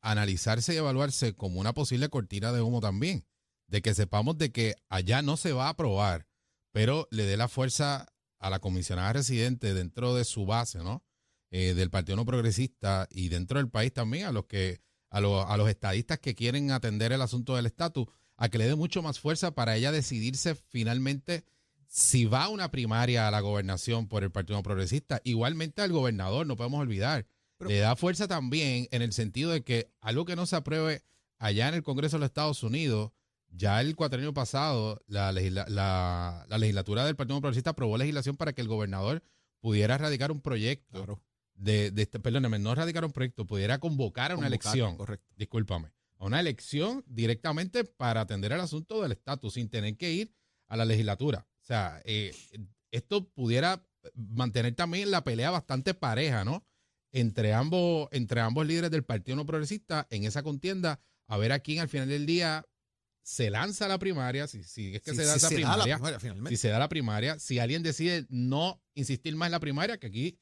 analizarse 0.00 0.74
y 0.74 0.78
evaluarse 0.78 1.34
como 1.34 1.60
una 1.60 1.74
posible 1.74 2.08
cortina 2.08 2.52
de 2.52 2.62
humo 2.62 2.80
también. 2.80 3.26
De 3.66 3.82
que 3.82 3.94
sepamos 3.94 4.38
de 4.38 4.52
que 4.52 4.74
allá 4.88 5.22
no 5.22 5.36
se 5.36 5.52
va 5.52 5.66
a 5.66 5.70
aprobar, 5.70 6.26
pero 6.72 7.08
le 7.10 7.24
dé 7.24 7.36
la 7.36 7.48
fuerza 7.48 8.06
a 8.38 8.50
la 8.50 8.60
comisionada 8.60 9.12
residente 9.12 9.72
dentro 9.72 10.14
de 10.14 10.24
su 10.24 10.44
base, 10.44 10.78
¿no? 10.78 11.02
Eh, 11.50 11.74
del 11.74 11.90
Partido 11.90 12.16
No 12.16 12.26
Progresista 12.26 13.08
y 13.10 13.28
dentro 13.28 13.58
del 13.58 13.70
país 13.70 13.92
también 13.92 14.26
a 14.26 14.32
los 14.32 14.46
que 14.46 14.82
a, 15.10 15.18
a 15.18 15.56
los 15.56 15.68
estadistas 15.68 16.18
que 16.18 16.34
quieren 16.34 16.72
atender 16.72 17.12
el 17.12 17.22
asunto 17.22 17.56
del 17.56 17.66
estatus, 17.66 18.06
a 18.36 18.48
que 18.48 18.58
le 18.58 18.66
dé 18.66 18.74
mucho 18.74 19.02
más 19.02 19.20
fuerza 19.20 19.54
para 19.54 19.76
ella 19.76 19.92
decidirse 19.92 20.54
finalmente 20.56 21.44
si 21.96 22.24
va 22.24 22.44
a 22.44 22.48
una 22.48 22.72
primaria 22.72 23.28
a 23.28 23.30
la 23.30 23.38
gobernación 23.38 24.08
por 24.08 24.24
el 24.24 24.32
Partido 24.32 24.60
Progresista, 24.64 25.20
igualmente 25.22 25.80
al 25.80 25.92
gobernador, 25.92 26.44
no 26.44 26.56
podemos 26.56 26.80
olvidar. 26.80 27.24
Pero- 27.56 27.70
le 27.70 27.78
da 27.78 27.94
fuerza 27.94 28.26
también 28.26 28.88
en 28.90 29.00
el 29.00 29.12
sentido 29.12 29.52
de 29.52 29.62
que 29.62 29.92
algo 30.00 30.24
que 30.24 30.34
no 30.34 30.44
se 30.44 30.56
apruebe 30.56 31.04
allá 31.38 31.68
en 31.68 31.74
el 31.74 31.84
Congreso 31.84 32.16
de 32.16 32.20
los 32.22 32.26
Estados 32.30 32.64
Unidos, 32.64 33.12
ya 33.48 33.80
el 33.80 33.94
cuatrienio 33.94 34.34
pasado, 34.34 35.00
la, 35.06 35.30
legisla- 35.30 35.68
la, 35.68 36.44
la 36.48 36.58
legislatura 36.58 37.06
del 37.06 37.14
Partido 37.14 37.40
Progresista 37.40 37.70
aprobó 37.70 37.96
legislación 37.96 38.36
para 38.36 38.52
que 38.54 38.62
el 38.62 38.66
gobernador 38.66 39.22
pudiera 39.60 39.96
radicar 39.96 40.32
un 40.32 40.40
proyecto 40.40 41.20
de, 41.54 41.92
de 41.92 42.02
este, 42.02 42.18
perdóname, 42.18 42.58
no 42.58 42.74
radicar 42.74 43.04
un 43.04 43.12
proyecto, 43.12 43.46
pudiera 43.46 43.78
convocar 43.78 44.32
a 44.32 44.34
una 44.36 44.48
Convocar, 44.48 44.72
elección 44.74 44.96
Correcto. 44.96 45.32
discúlpame, 45.36 45.92
a 46.18 46.24
una 46.24 46.40
elección 46.40 47.04
directamente 47.06 47.84
para 47.84 48.22
atender 48.22 48.50
el 48.50 48.60
asunto 48.60 49.00
del 49.00 49.12
estatus 49.12 49.54
sin 49.54 49.68
tener 49.68 49.96
que 49.96 50.10
ir 50.12 50.34
a 50.66 50.76
la 50.76 50.84
legislatura. 50.84 51.46
O 51.64 51.66
sea, 51.66 52.00
eh, 52.04 52.34
esto 52.90 53.26
pudiera 53.30 53.82
mantener 54.14 54.74
también 54.74 55.10
la 55.10 55.24
pelea 55.24 55.50
bastante 55.50 55.94
pareja, 55.94 56.44
¿no? 56.44 56.62
Entre 57.10 57.54
ambos, 57.54 58.08
entre 58.12 58.40
ambos 58.42 58.66
líderes 58.66 58.90
del 58.90 59.02
Partido 59.04 59.36
No 59.36 59.46
Progresista 59.46 60.06
en 60.10 60.24
esa 60.24 60.42
contienda, 60.42 61.00
a 61.26 61.38
ver 61.38 61.52
a 61.52 61.60
quién 61.60 61.80
al 61.80 61.88
final 61.88 62.08
del 62.08 62.26
día 62.26 62.66
se 63.22 63.48
lanza 63.48 63.88
la 63.88 63.98
primaria, 63.98 64.46
si, 64.46 64.62
si 64.62 64.94
es 64.96 65.00
que 65.00 65.12
Si- 65.12 65.16
se 65.16 65.24
da 65.24 65.32
si 65.32 65.38
esa 65.38 65.48
se 65.48 65.54
da 65.54 65.60
la 65.60 65.66
primaria, 65.72 65.94
primaria, 65.96 66.20
finalmente. 66.20 66.50
si 66.50 66.60
se 66.60 66.68
da 66.68 66.78
la 66.78 66.88
primaria, 66.90 67.38
si 67.38 67.58
alguien 67.58 67.82
decide 67.82 68.26
no 68.28 68.82
insistir 68.94 69.34
más 69.36 69.46
en 69.46 69.52
la 69.52 69.60
primaria, 69.60 69.98
que 69.98 70.08
aquí 70.08 70.38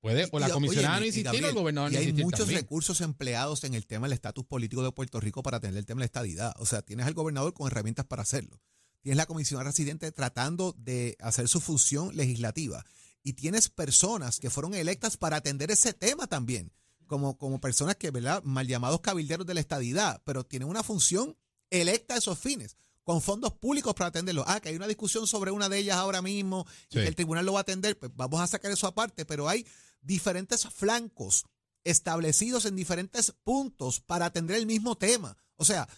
puede 0.00 0.28
o 0.32 0.38
la 0.40 0.48
comisionada 0.50 0.94
oye, 0.96 1.00
no 1.02 1.06
insistir 1.06 1.44
o 1.44 1.48
el 1.48 1.54
gobernador 1.54 1.92
y 1.92 1.94
no 1.94 1.98
hay 2.00 2.04
insistir 2.06 2.24
muchos 2.24 2.40
también. 2.40 2.60
recursos 2.62 3.00
empleados 3.00 3.62
en 3.62 3.74
el 3.74 3.86
tema 3.86 4.08
del 4.08 4.14
estatus 4.14 4.44
político 4.44 4.82
de 4.82 4.90
Puerto 4.90 5.20
Rico 5.20 5.44
para 5.44 5.58
atender 5.58 5.78
el 5.78 5.86
tema 5.86 5.98
de 6.00 6.02
la 6.02 6.06
estadidad. 6.06 6.52
O 6.58 6.66
sea, 6.66 6.82
tienes 6.82 7.06
al 7.06 7.14
gobernador 7.14 7.54
con 7.54 7.68
herramientas 7.68 8.06
para 8.06 8.22
hacerlo. 8.22 8.60
Tienes 9.02 9.16
la 9.16 9.26
comisionada 9.26 9.70
residente 9.70 10.10
tratando 10.12 10.74
de 10.78 11.16
hacer 11.20 11.48
su 11.48 11.60
función 11.60 12.16
legislativa. 12.16 12.84
Y 13.22 13.34
tienes 13.34 13.68
personas 13.68 14.38
que 14.38 14.50
fueron 14.50 14.74
electas 14.74 15.16
para 15.16 15.36
atender 15.36 15.70
ese 15.70 15.92
tema 15.92 16.26
también. 16.26 16.72
Como, 17.06 17.38
como 17.38 17.60
personas 17.60 17.96
que, 17.96 18.10
¿verdad? 18.10 18.42
Mal 18.42 18.66
llamados 18.66 19.00
cabilderos 19.00 19.46
de 19.46 19.54
la 19.54 19.60
estadidad, 19.60 20.22
pero 20.24 20.44
tienen 20.44 20.68
una 20.68 20.82
función 20.82 21.36
electa 21.70 22.14
a 22.14 22.18
esos 22.18 22.38
fines, 22.38 22.76
con 23.02 23.22
fondos 23.22 23.54
públicos 23.54 23.94
para 23.94 24.08
atenderlo. 24.08 24.44
Ah, 24.46 24.60
que 24.60 24.68
hay 24.68 24.76
una 24.76 24.86
discusión 24.86 25.26
sobre 25.26 25.50
una 25.50 25.68
de 25.68 25.78
ellas 25.78 25.96
ahora 25.96 26.20
mismo 26.20 26.66
y 26.90 26.96
que 26.96 27.06
el 27.06 27.16
tribunal 27.16 27.46
lo 27.46 27.54
va 27.54 27.60
a 27.60 27.62
atender, 27.62 27.98
pues 27.98 28.12
vamos 28.14 28.40
a 28.40 28.46
sacar 28.46 28.70
eso 28.70 28.86
aparte, 28.86 29.24
pero 29.24 29.48
hay 29.48 29.66
diferentes 30.02 30.66
flancos 30.66 31.46
establecidos 31.84 32.66
en 32.66 32.76
diferentes 32.76 33.32
puntos 33.44 34.00
para 34.00 34.26
atender 34.26 34.56
el 34.56 34.66
mismo 34.66 34.96
tema. 34.96 35.36
O 35.56 35.64
sea, 35.64 35.88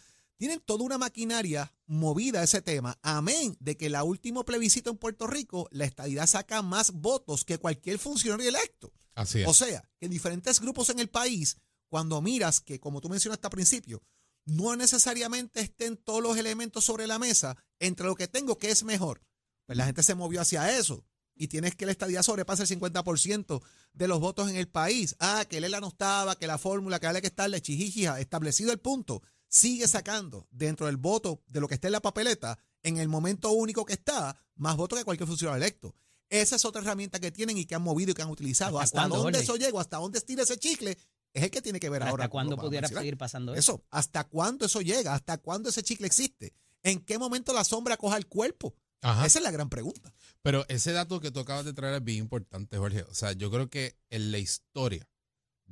tienen 0.41 0.61
toda 0.61 0.85
una 0.85 0.97
maquinaria 0.97 1.71
movida 1.87 2.41
a 2.41 2.45
ese 2.45 2.63
tema, 2.63 2.99
amén 3.03 3.59
de 3.61 3.77
que 3.77 3.91
la 3.91 4.05
último 4.05 4.47
plebiscito 4.47 4.89
en 4.89 4.97
Puerto 4.97 5.27
Rico, 5.27 5.69
la 5.71 5.85
estadidad 5.85 6.27
saca 6.27 6.63
más 6.63 6.93
votos 6.93 7.45
que 7.45 7.59
cualquier 7.59 7.99
funcionario 7.99 8.49
electo. 8.49 8.91
Así 9.15 9.43
es. 9.43 9.47
O 9.47 9.53
sea, 9.53 9.87
que 10.01 10.09
diferentes 10.09 10.59
grupos 10.59 10.89
en 10.89 10.99
el 10.99 11.11
país, 11.11 11.59
cuando 11.91 12.23
miras 12.23 12.63
que, 12.63 12.81
como 12.81 13.03
tú 13.03 13.11
mencionaste 13.11 13.49
al 13.49 13.51
principio, 13.51 14.03
no 14.47 14.75
necesariamente 14.77 15.61
estén 15.61 15.99
todos 15.99 16.23
los 16.23 16.39
elementos 16.39 16.87
sobre 16.87 17.07
la 17.07 17.19
mesa 17.19 17.59
entre 17.79 18.07
lo 18.07 18.15
que 18.15 18.27
tengo 18.27 18.57
que 18.57 18.71
es 18.71 18.83
mejor. 18.83 19.23
Pues 19.67 19.77
la 19.77 19.85
gente 19.85 20.03
se 20.03 20.15
movió 20.15 20.41
hacia 20.41 20.75
eso. 20.75 21.05
Y 21.35 21.49
tienes 21.49 21.77
que 21.77 21.85
la 21.85 21.93
estadía 21.93 22.23
sobrepasa 22.23 22.63
el 22.63 22.69
50% 22.81 23.63
de 23.93 24.09
los 24.09 24.21
votos 24.21 24.49
en 24.49 24.57
el 24.57 24.69
país. 24.69 25.17
Ah, 25.19 25.45
que 25.47 25.61
Lela 25.61 25.81
no 25.81 25.89
estaba, 25.89 26.37
que 26.37 26.47
la 26.47 26.57
fórmula, 26.57 26.99
que 26.99 27.09
había 27.09 27.21
que 27.21 27.27
estarle 27.27 27.61
chijijija, 27.61 28.21
establecido 28.21 28.73
el 28.73 28.81
punto, 28.81 29.23
sigue 29.50 29.87
sacando 29.88 30.47
dentro 30.50 30.87
del 30.87 30.97
voto 30.97 31.42
de 31.49 31.61
lo 31.61 31.69
que 31.69 31.75
está 31.75 31.88
en 31.88 31.92
la 31.92 32.00
papeleta, 32.00 32.59
en 32.83 32.97
el 32.97 33.09
momento 33.09 33.50
único 33.50 33.85
que 33.85 33.92
está, 33.92 34.35
más 34.54 34.76
votos 34.76 34.99
que 34.99 35.04
cualquier 35.04 35.26
funcionario 35.26 35.62
electo. 35.62 35.95
Esa 36.30 36.57
es 36.57 36.64
otra 36.64 36.80
herramienta 36.80 37.19
que 37.19 37.33
tienen 37.33 37.59
y 37.59 37.66
que 37.66 37.75
han 37.75 37.83
movido 37.83 38.12
y 38.12 38.14
que 38.14 38.23
han 38.23 38.30
utilizado. 38.30 38.78
¿Hasta 38.78 39.02
¿Hasta, 39.02 39.16
dónde 39.16 39.38
Jorge? 39.38 39.42
eso 39.42 39.57
llega? 39.57 39.80
¿Hasta 39.80 39.97
dónde 39.99 40.19
estira 40.19 40.45
ese 40.45 40.57
chicle? 40.57 40.97
Es 41.35 41.42
el 41.42 41.50
que 41.50 41.61
tiene 41.61 41.80
que 41.80 41.90
ver 41.90 42.02
ahora. 42.02 42.25
¿Hasta 42.25 42.30
cuándo 42.30 42.57
pudiera 42.57 42.88
seguir 42.88 43.19
pasando 43.19 43.52
eso? 43.52 43.59
Eso, 43.59 43.85
¿hasta 43.90 44.25
cuándo 44.25 44.66
eso 44.66 44.80
llega? 44.80 45.12
¿Hasta 45.12 45.38
cuándo 45.38 45.69
ese 45.69 45.83
chicle 45.83 46.07
existe? 46.07 46.54
¿En 46.83 47.00
qué 47.00 47.19
momento 47.19 47.52
la 47.52 47.64
sombra 47.64 47.97
coja 47.97 48.16
el 48.16 48.26
cuerpo? 48.26 48.75
Ajá. 49.02 49.26
Esa 49.26 49.40
es 49.40 49.42
la 49.42 49.50
gran 49.50 49.69
pregunta. 49.69 50.12
Pero 50.42 50.64
ese 50.69 50.92
dato 50.92 51.21
que 51.21 51.30
tú 51.30 51.40
acabas 51.40 51.64
de 51.64 51.73
traer 51.73 51.95
es 51.95 52.04
bien 52.04 52.19
importante, 52.19 52.76
Jorge. 52.78 53.02
O 53.02 53.14
sea, 53.14 53.33
yo 53.33 53.50
creo 53.50 53.69
que 53.69 53.97
en 54.11 54.30
la 54.30 54.38
historia 54.38 55.09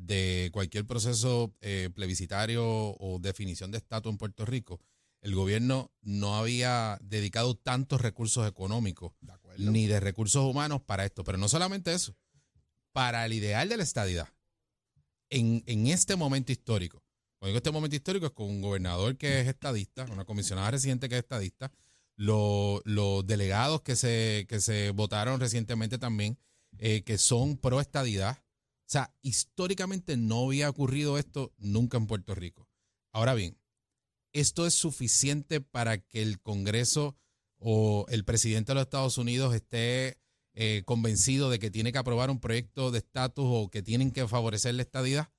de 0.01 0.51
cualquier 0.53 0.87
proceso 0.87 1.53
eh, 1.61 1.91
plebiscitario 1.93 2.65
o 2.65 3.19
definición 3.21 3.71
de 3.73 3.79
estatus 3.79 4.11
en 4.13 4.19
Puerto 4.19 4.45
Rico, 4.47 4.81
el 5.21 5.35
gobierno 5.35 5.91
no 6.03 6.37
había 6.37 6.97
dedicado 7.03 7.57
tantos 7.57 8.01
recursos 8.01 8.47
económicos 8.49 9.13
ni 9.73 9.87
de 9.89 9.99
recursos 9.99 10.45
humanos 10.49 10.81
para 10.87 11.05
esto. 11.05 11.25
Pero 11.25 11.37
no 11.37 11.49
solamente 11.49 11.93
eso, 11.93 12.15
para 12.93 13.27
el 13.27 13.33
ideal 13.33 13.69
de 13.69 13.77
la 13.77 13.83
estadidad. 13.83 14.29
En, 15.31 15.63
en 15.67 15.89
este 15.89 16.15
momento 16.17 16.53
histórico, 16.53 17.03
cuando 17.39 17.49
digo 17.49 17.57
este 17.59 17.71
momento 17.73 17.97
histórico 17.97 18.27
es 18.27 18.33
con 18.33 18.47
un 18.47 18.63
gobernador 18.63 19.17
que 19.17 19.41
es 19.41 19.49
estadista, 19.49 20.05
una 20.13 20.25
comisionada 20.25 20.71
residente 20.71 21.09
que 21.09 21.17
es 21.17 21.23
estadista, 21.23 21.73
lo- 22.17 22.81
los 22.85 23.27
delegados 23.27 23.83
que 23.83 23.97
se, 23.97 24.47
que 24.49 24.61
se 24.61 24.91
votaron 24.93 25.39
recientemente 25.41 25.99
también, 25.99 26.39
eh, 26.79 27.03
que 27.03 27.19
son 27.19 27.57
pro 27.59 27.81
estadidad. 27.81 28.39
O 28.89 28.91
sea, 28.91 29.15
históricamente 29.21 30.17
no 30.17 30.47
había 30.47 30.71
ocurrido 30.71 31.19
esto 31.19 31.53
nunca 31.59 31.99
en 31.99 32.07
Puerto 32.07 32.35
Rico. 32.35 32.71
Ahora 33.13 33.35
bien, 33.35 33.59
¿esto 34.33 34.67
es 34.67 34.73
suficiente 34.73 35.61
para 35.61 35.99
que 35.99 36.23
el 36.23 36.41
Congreso 36.41 37.15
o 37.59 38.07
el 38.09 38.25
presidente 38.25 38.71
de 38.71 38.77
los 38.77 38.85
Estados 38.85 39.19
Unidos 39.19 39.55
esté 39.55 40.19
eh, 40.55 40.85
convencido 40.87 41.51
de 41.51 41.59
que 41.59 41.71
tiene 41.71 41.93
que 41.93 41.99
aprobar 41.99 42.31
un 42.31 42.41
proyecto 42.41 42.91
de 42.91 43.01
estatus 43.01 43.45
o 43.47 43.69
que 43.71 43.83
tienen 43.83 44.11
que 44.11 44.27
favorecer 44.27 44.75
la 44.75 44.83
estadidad? 44.83 45.31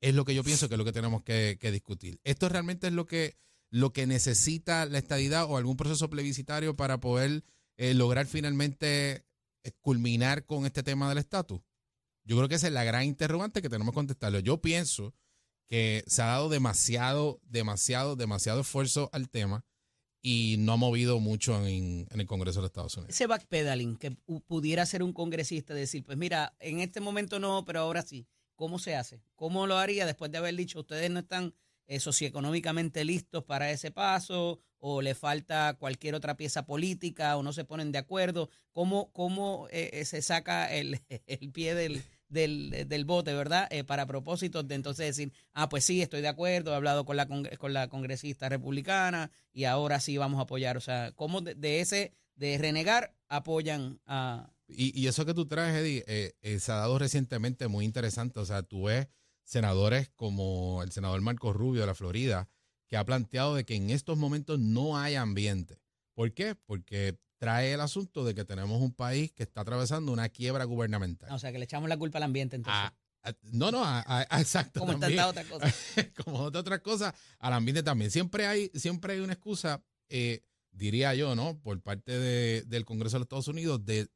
Es 0.00 0.14
lo 0.14 0.24
que 0.24 0.34
yo 0.34 0.42
pienso 0.42 0.70
que 0.70 0.76
es 0.76 0.78
lo 0.78 0.86
que 0.86 0.92
tenemos 0.92 1.22
que, 1.22 1.58
discutir. 1.70 2.18
¿Esto 2.24 2.48
realmente 2.48 2.86
es 2.86 2.94
lo 2.94 3.04
que, 3.04 3.36
lo 3.68 3.92
que 3.92 4.06
necesita 4.06 4.86
la 4.86 4.96
estadidad 4.96 5.44
o 5.44 5.58
algún 5.58 5.76
proceso 5.76 6.08
plebiscitario 6.08 6.76
para 6.76 6.98
poder 6.98 7.44
eh, 7.76 7.92
lograr 7.92 8.26
finalmente 8.26 9.26
eh, 9.64 9.72
culminar 9.82 10.46
con 10.46 10.64
este 10.64 10.82
tema 10.82 11.10
del 11.10 11.18
estatus? 11.18 11.60
Yo 12.30 12.36
creo 12.36 12.48
que 12.48 12.54
esa 12.54 12.68
es 12.68 12.72
la 12.72 12.84
gran 12.84 13.02
interrogante 13.02 13.60
que 13.60 13.68
tenemos 13.68 13.90
que 13.92 13.96
contestarlo. 13.96 14.38
Yo 14.38 14.60
pienso 14.62 15.16
que 15.68 16.04
se 16.06 16.22
ha 16.22 16.26
dado 16.26 16.48
demasiado, 16.48 17.40
demasiado, 17.42 18.14
demasiado 18.14 18.60
esfuerzo 18.60 19.10
al 19.12 19.28
tema 19.28 19.64
y 20.22 20.54
no 20.60 20.74
ha 20.74 20.76
movido 20.76 21.18
mucho 21.18 21.66
en, 21.66 22.06
el 22.08 22.26
Congreso 22.26 22.60
de 22.60 22.62
los 22.62 22.68
Estados 22.70 22.96
Unidos. 22.96 23.16
Ese 23.16 23.26
backpedaling 23.26 23.96
que 23.96 24.12
pu- 24.12 24.44
pudiera 24.46 24.86
ser 24.86 25.02
un 25.02 25.12
congresista 25.12 25.74
decir, 25.74 26.04
pues 26.04 26.16
mira, 26.16 26.54
en 26.60 26.78
este 26.78 27.00
momento 27.00 27.40
no, 27.40 27.64
pero 27.64 27.80
ahora 27.80 28.02
sí. 28.02 28.28
¿Cómo 28.54 28.78
se 28.78 28.94
hace? 28.94 29.20
¿Cómo 29.34 29.66
lo 29.66 29.76
haría 29.78 30.06
después 30.06 30.30
de 30.30 30.38
haber 30.38 30.54
dicho 30.54 30.78
ustedes 30.78 31.10
no 31.10 31.18
están 31.18 31.52
eh, 31.88 31.98
socioeconómicamente 31.98 33.04
listos 33.04 33.42
para 33.42 33.72
ese 33.72 33.90
paso 33.90 34.60
o 34.78 35.02
le 35.02 35.16
falta 35.16 35.74
cualquier 35.80 36.14
otra 36.14 36.36
pieza 36.36 36.64
política 36.64 37.36
o 37.36 37.42
no 37.42 37.52
se 37.52 37.64
ponen 37.64 37.90
de 37.90 37.98
acuerdo? 37.98 38.50
¿Cómo, 38.70 39.10
cómo 39.12 39.66
eh, 39.72 39.90
eh, 39.94 40.04
se 40.04 40.22
saca 40.22 40.72
el, 40.72 41.00
el 41.26 41.50
pie 41.50 41.74
del, 41.74 42.04
del, 42.30 42.86
del 42.88 43.04
bote, 43.04 43.34
verdad? 43.34 43.68
Eh, 43.70 43.84
para 43.84 44.06
propósitos 44.06 44.66
de 44.66 44.76
entonces 44.76 45.06
decir, 45.06 45.32
ah, 45.52 45.68
pues 45.68 45.84
sí, 45.84 46.00
estoy 46.00 46.22
de 46.22 46.28
acuerdo, 46.28 46.72
he 46.72 46.76
hablado 46.76 47.04
con 47.04 47.16
la, 47.16 47.26
con 47.26 47.72
la 47.72 47.88
congresista 47.88 48.48
republicana 48.48 49.30
y 49.52 49.64
ahora 49.64 50.00
sí 50.00 50.16
vamos 50.16 50.38
a 50.38 50.44
apoyar. 50.44 50.76
O 50.76 50.80
sea, 50.80 51.12
¿cómo 51.12 51.42
de, 51.42 51.80
ese, 51.80 52.14
de 52.36 52.56
renegar, 52.56 53.14
apoyan 53.28 54.00
a... 54.06 54.50
Y, 54.66 54.98
y 54.98 55.08
eso 55.08 55.26
que 55.26 55.34
tú 55.34 55.46
traes, 55.46 55.74
Eddie, 55.76 56.04
eh, 56.06 56.32
eh, 56.42 56.60
se 56.60 56.72
ha 56.72 56.76
dado 56.76 56.98
recientemente 56.98 57.66
muy 57.66 57.84
interesante. 57.84 58.38
O 58.38 58.46
sea, 58.46 58.62
tú 58.62 58.84
ves 58.84 59.08
senadores 59.42 60.08
como 60.10 60.82
el 60.84 60.92
senador 60.92 61.20
Marco 61.20 61.52
Rubio 61.52 61.80
de 61.80 61.88
la 61.88 61.94
Florida, 61.96 62.48
que 62.86 62.96
ha 62.96 63.04
planteado 63.04 63.56
de 63.56 63.64
que 63.64 63.74
en 63.74 63.90
estos 63.90 64.16
momentos 64.16 64.60
no 64.60 64.96
hay 64.96 65.16
ambiente. 65.16 65.80
¿Por 66.14 66.32
qué? 66.34 66.54
Porque 66.54 67.18
trae 67.40 67.72
el 67.72 67.80
asunto 67.80 68.22
de 68.22 68.34
que 68.34 68.44
tenemos 68.44 68.82
un 68.82 68.92
país 68.92 69.32
que 69.32 69.42
está 69.42 69.62
atravesando 69.62 70.12
una 70.12 70.28
quiebra 70.28 70.64
gubernamental. 70.64 71.32
O 71.32 71.38
sea, 71.38 71.50
que 71.52 71.58
le 71.58 71.64
echamos 71.64 71.88
la 71.88 71.96
culpa 71.96 72.18
al 72.18 72.24
ambiente 72.24 72.54
entonces. 72.56 72.78
A- 72.82 72.94
a- 73.22 73.34
no, 73.52 73.70
no, 73.70 73.82
a- 73.82 74.00
a- 74.00 74.26
a- 74.28 74.40
exacto. 74.40 74.80
como 74.80 74.98
tantas 74.98 75.26
otras 75.26 75.46
cosas. 75.46 75.74
como 76.24 76.38
otras 76.42 76.80
cosas, 76.80 77.14
al 77.38 77.54
ambiente 77.54 77.82
también. 77.82 78.10
Siempre 78.10 78.46
hay, 78.46 78.70
siempre 78.74 79.14
hay 79.14 79.20
una 79.20 79.32
excusa, 79.32 79.82
eh, 80.10 80.42
diría 80.70 81.14
yo, 81.14 81.34
¿no? 81.34 81.58
Por 81.60 81.80
parte 81.80 82.18
de- 82.18 82.62
del 82.66 82.84
Congreso 82.84 83.16
de 83.16 83.20
los 83.20 83.24
Estados 83.24 83.48
Unidos 83.48 83.84
de 83.86 84.08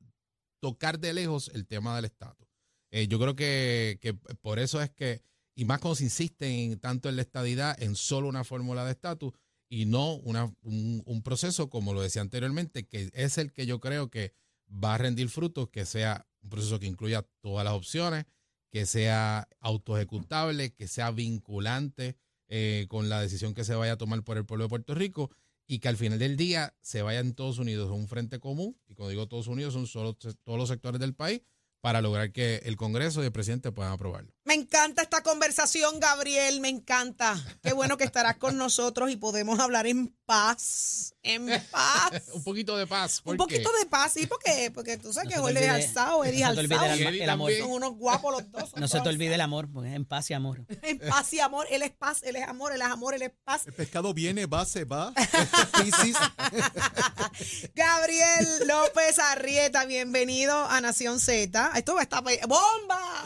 tocar 0.60 0.98
de 0.98 1.14
lejos 1.14 1.50
el 1.54 1.66
tema 1.66 1.96
del 1.96 2.04
estatus. 2.06 2.46
Eh, 2.90 3.08
yo 3.08 3.18
creo 3.18 3.34
que, 3.34 3.98
que 4.02 4.12
por 4.14 4.58
eso 4.58 4.80
es 4.82 4.90
que, 4.90 5.22
y 5.54 5.64
más 5.64 5.80
cuando 5.80 5.96
se 5.96 6.04
insiste 6.04 6.46
en, 6.46 6.78
tanto 6.78 7.08
en 7.08 7.16
la 7.16 7.22
estadidad, 7.22 7.80
en 7.82 7.96
solo 7.96 8.28
una 8.28 8.44
fórmula 8.44 8.84
de 8.84 8.92
estatus 8.92 9.32
y 9.74 9.86
no 9.86 10.14
un, 10.14 11.02
un 11.04 11.22
proceso, 11.22 11.68
como 11.68 11.94
lo 11.94 12.00
decía 12.00 12.22
anteriormente, 12.22 12.86
que 12.86 13.10
es 13.12 13.38
el 13.38 13.52
que 13.52 13.66
yo 13.66 13.80
creo 13.80 14.08
que 14.08 14.32
va 14.70 14.94
a 14.94 14.98
rendir 14.98 15.28
frutos, 15.28 15.68
que 15.68 15.84
sea 15.84 16.28
un 16.42 16.50
proceso 16.50 16.78
que 16.78 16.86
incluya 16.86 17.26
todas 17.40 17.64
las 17.64 17.74
opciones, 17.74 18.24
que 18.70 18.86
sea 18.86 19.48
autoejecutable, 19.58 20.74
que 20.74 20.86
sea 20.86 21.10
vinculante 21.10 22.16
eh, 22.48 22.86
con 22.88 23.08
la 23.08 23.20
decisión 23.20 23.52
que 23.52 23.64
se 23.64 23.74
vaya 23.74 23.94
a 23.94 23.98
tomar 23.98 24.22
por 24.22 24.36
el 24.36 24.46
pueblo 24.46 24.66
de 24.66 24.68
Puerto 24.68 24.94
Rico 24.94 25.30
y 25.66 25.80
que 25.80 25.88
al 25.88 25.96
final 25.96 26.20
del 26.20 26.36
día 26.36 26.76
se 26.80 27.02
vaya 27.02 27.18
en 27.18 27.34
todos 27.34 27.58
unidos 27.58 27.90
a 27.90 27.94
un 27.94 28.06
frente 28.06 28.38
común, 28.38 28.78
y 28.86 28.94
cuando 28.94 29.10
digo 29.10 29.26
todos 29.26 29.48
unidos 29.48 29.74
son 29.74 29.88
solo 29.88 30.14
todos 30.14 30.58
los 30.58 30.68
sectores 30.68 31.00
del 31.00 31.14
país, 31.14 31.40
para 31.80 32.00
lograr 32.00 32.30
que 32.30 32.56
el 32.64 32.76
Congreso 32.76 33.22
y 33.22 33.26
el 33.26 33.32
presidente 33.32 33.72
puedan 33.72 33.92
aprobarlo. 33.92 34.33
Me 34.46 34.52
encanta 34.52 35.00
esta 35.00 35.22
conversación, 35.22 35.98
Gabriel, 36.00 36.60
me 36.60 36.68
encanta. 36.68 37.34
Qué 37.62 37.72
bueno 37.72 37.96
que 37.96 38.04
estarás 38.04 38.36
con 38.36 38.58
nosotros 38.58 39.10
y 39.10 39.16
podemos 39.16 39.58
hablar 39.58 39.86
en 39.86 40.08
paz, 40.26 41.14
en 41.22 41.46
paz. 41.70 42.10
Un 42.34 42.44
poquito 42.44 42.76
de 42.76 42.86
paz. 42.86 43.22
Un 43.24 43.38
poquito 43.38 43.70
de 43.80 43.86
paz, 43.86 44.12
sí, 44.12 44.26
porque, 44.26 44.70
porque 44.74 44.98
tú 44.98 45.14
sabes 45.14 45.30
No 45.30 45.34
que 45.34 45.40
Jorge 45.40 45.64
es 45.64 45.70
alzado, 45.70 46.24
Eddie 46.24 46.44
no 46.44 46.50
se 46.50 46.54
te 46.56 46.60
olvide 46.60 46.74
alzado. 46.76 47.08
el, 47.08 47.20
el 47.22 47.30
amor. 47.30 47.52
Son 47.58 47.70
unos 47.70 47.94
guapos 47.96 48.32
los 48.32 48.52
dos. 48.52 48.76
No 48.76 48.86
se 48.86 49.00
te 49.00 49.08
olvide 49.08 49.34
el 49.34 49.40
amor, 49.40 49.70
porque 49.72 49.88
es 49.88 49.96
en 49.96 50.04
paz 50.04 50.30
y 50.30 50.34
amor. 50.34 50.66
En 50.82 50.98
paz 50.98 51.32
y 51.32 51.40
amor, 51.40 51.66
él 51.70 51.80
es 51.82 51.92
paz, 51.92 52.22
él 52.22 52.36
es 52.36 52.46
amor, 52.46 52.74
él 52.74 52.82
es 52.82 52.88
amor, 52.88 53.14
él 53.14 53.22
es 53.22 53.32
paz. 53.44 53.66
El 53.66 53.72
pescado 53.72 54.12
viene, 54.12 54.44
va, 54.44 54.66
se 54.66 54.84
va. 54.84 55.14
Gabriel 57.74 58.46
López 58.66 59.18
Arrieta, 59.18 59.86
bienvenido 59.86 60.66
a 60.66 60.82
Nación 60.82 61.18
Z. 61.18 61.72
Esto 61.76 61.94
va 61.94 62.00
a 62.00 62.02
estar 62.02 62.22
¡Bomba! 62.46 63.24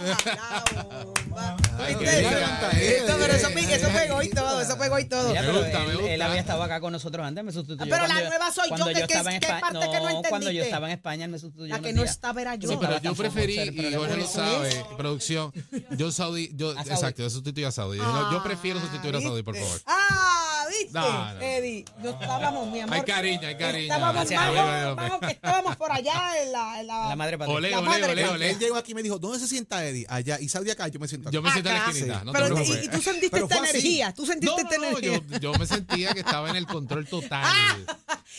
Eso- 3.79 3.89
pegó 3.93 4.23
y 4.23 4.31
todo, 4.31 4.61
eso 4.61 4.79
pegó 4.79 4.99
y 4.99 5.05
todo. 5.05 5.33
Pero 5.33 5.53
gusta, 5.53 5.79
me 5.81 5.85
él, 5.91 5.97
gusta. 5.97 6.13
él 6.15 6.23
había 6.23 6.41
estado 6.41 6.63
acá 6.63 6.81
con 6.81 6.93
nosotros 6.93 7.27
antes, 7.27 7.45
me 7.45 7.53
sustituyó. 7.53 7.83
Ah, 7.83 7.97
pero 7.99 8.07
la 8.13 8.21
yo- 8.23 8.29
nueva 8.29 8.53
soy 8.53 8.65
yo, 8.65 8.69
cuando 8.69 8.87
¿qué- 8.87 8.95
qué- 8.95 9.01
estaba 9.03 9.35
en 9.35 9.41
qué 9.41 9.47
España. 9.47 9.61
parte 9.61 9.79
que 9.91 10.01
no 10.01 10.23
cuando 10.29 10.51
yo 10.51 10.63
estaba 10.63 10.87
en 10.87 10.93
España, 10.93 11.25
él 11.25 11.31
me 11.31 11.39
sustituyó. 11.39 11.75
La 11.75 11.81
que 11.81 11.93
no 11.93 12.05
estaba 12.05 12.41
era 12.41 12.55
yo. 12.57 12.69
Sí, 12.71 12.77
pero 12.81 13.01
yo 13.01 13.15
preferí, 13.15 13.59
y 13.59 13.91
yo 13.91 13.99
Jorge 14.01 14.17
lo 14.17 14.27
sabe, 14.27 14.85
producción, 14.97 15.53
yo 15.97 16.11
Saudi, 16.13 16.51
yo, 16.55 16.75
Saudi. 16.75 16.91
exacto, 16.91 17.23
yo 17.23 17.31
sustituyo 17.31 17.69
a 17.69 17.73
Saudi. 17.73 17.99
Yo, 17.99 18.05
no- 18.05 18.33
yo 18.33 18.43
prefiero 18.43 18.81
sustituir 18.81 19.17
a 19.17 19.21
Saudi, 19.21 19.43
por 19.43 19.57
favor. 19.57 19.81
Ah, 19.87 20.48
¿viste? 20.69 20.91
No, 20.93 21.35
no. 21.35 21.41
Eddie, 21.41 21.85
yo 22.03 22.11
estábamos, 22.11 22.71
mi 22.71 22.81
amor. 22.81 22.97
Hay 22.97 23.03
cariño, 23.03 23.47
hay 23.49 23.57
cariño. 23.57 23.83
Estábamos, 23.95 24.29
Gracias, 24.29 24.53
Dios 24.53 25.19
que 25.21 25.27
estábamos 25.33 25.77
por 25.77 25.93
allá 25.93 26.43
en 26.43 26.53
la... 26.53 26.81
En 26.81 26.87
la, 26.87 27.09
La 27.09 27.17
madre 27.17 27.39
patria. 27.39 27.57
Ole, 27.57 27.71
La 27.71 27.79
ole, 27.79 27.87
madre 27.89 28.05
ole, 28.05 28.13
patria. 28.23 28.31
ole. 28.33 28.51
Él 28.51 28.59
llegó 28.59 28.77
aquí 28.77 28.93
y 28.93 28.95
me 28.95 29.03
dijo, 29.03 29.19
¿dónde 29.19 29.39
se 29.39 29.49
sienta 29.49 29.85
Eddie? 29.87 30.07
Allá. 30.09 30.39
Y 30.41 30.49
Saudi 30.49 30.71
acá, 30.71 30.89
yo 30.89 31.01
me 31.01 31.09
siento 31.09 31.29
acá. 31.29 31.35
Yo 31.35 31.43
me 31.43 31.51
siento 31.51 31.71
en 31.71 31.77
la 31.77 31.87
esquinita, 31.89 32.25
no 32.25 32.33
te 32.33 32.39
Pero, 32.41 32.63
y, 32.63 32.89
tú 32.89 33.03
sentiste 33.03 33.31
Pero 33.31 33.45
esta 33.45 33.59
energía, 33.59 34.13
tú 34.15 34.27
sentiste 34.27 34.47
No, 34.63 34.69
esta 34.69 34.77
no, 34.77 34.83
no, 34.93 34.99
energía. 34.99 35.23
yo, 35.31 35.39
yo 35.39 35.53
me 35.59 35.67
sentía 35.67 36.13
que 36.15 36.21
estaba 36.21 36.51
en 36.51 36.57
el 36.57 36.67
control 36.67 37.07
total. 37.07 37.47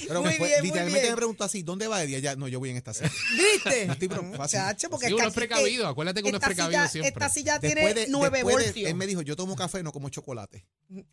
Pero 0.07 0.21
Muy 0.21 0.31
me 0.31 0.37
fue- 0.37 0.47
bien, 0.47 0.63
literalmente 0.63 0.99
bien. 1.01 1.11
me 1.13 1.17
preguntó 1.17 1.43
así, 1.43 1.63
¿dónde 1.63 1.87
va 1.87 2.03
Eddie? 2.03 2.17
Allá, 2.17 2.35
no, 2.35 2.47
yo 2.47 2.59
voy 2.59 2.69
en 2.69 2.77
esta 2.77 2.93
silla. 2.93 3.11
¿Viste? 3.33 3.83
Estoy 3.91 4.07
fácil. 4.07 4.29
Muchacho, 4.59 4.89
porque 4.89 5.07
Sí, 5.07 5.13
uno 5.13 5.27
es 5.27 5.33
precavido, 5.33 5.83
que 5.85 5.89
acuérdate 5.91 6.21
que 6.23 6.29
uno 6.29 6.37
es 6.37 6.43
precavido 6.43 6.79
silla- 6.81 6.87
siempre. 6.89 7.09
Esta 7.09 7.29
silla 7.29 7.59
Después 7.59 7.73
tiene 7.93 7.93
de, 7.93 8.07
9 8.09 8.37
después 8.37 8.55
de- 8.57 8.63
voltios. 8.65 8.89
él 8.89 8.95
me 8.95 9.07
dijo, 9.07 9.21
yo 9.21 9.35
tomo 9.35 9.55
café, 9.55 9.83
no 9.83 9.91
como 9.91 10.09
chocolate. 10.09 10.65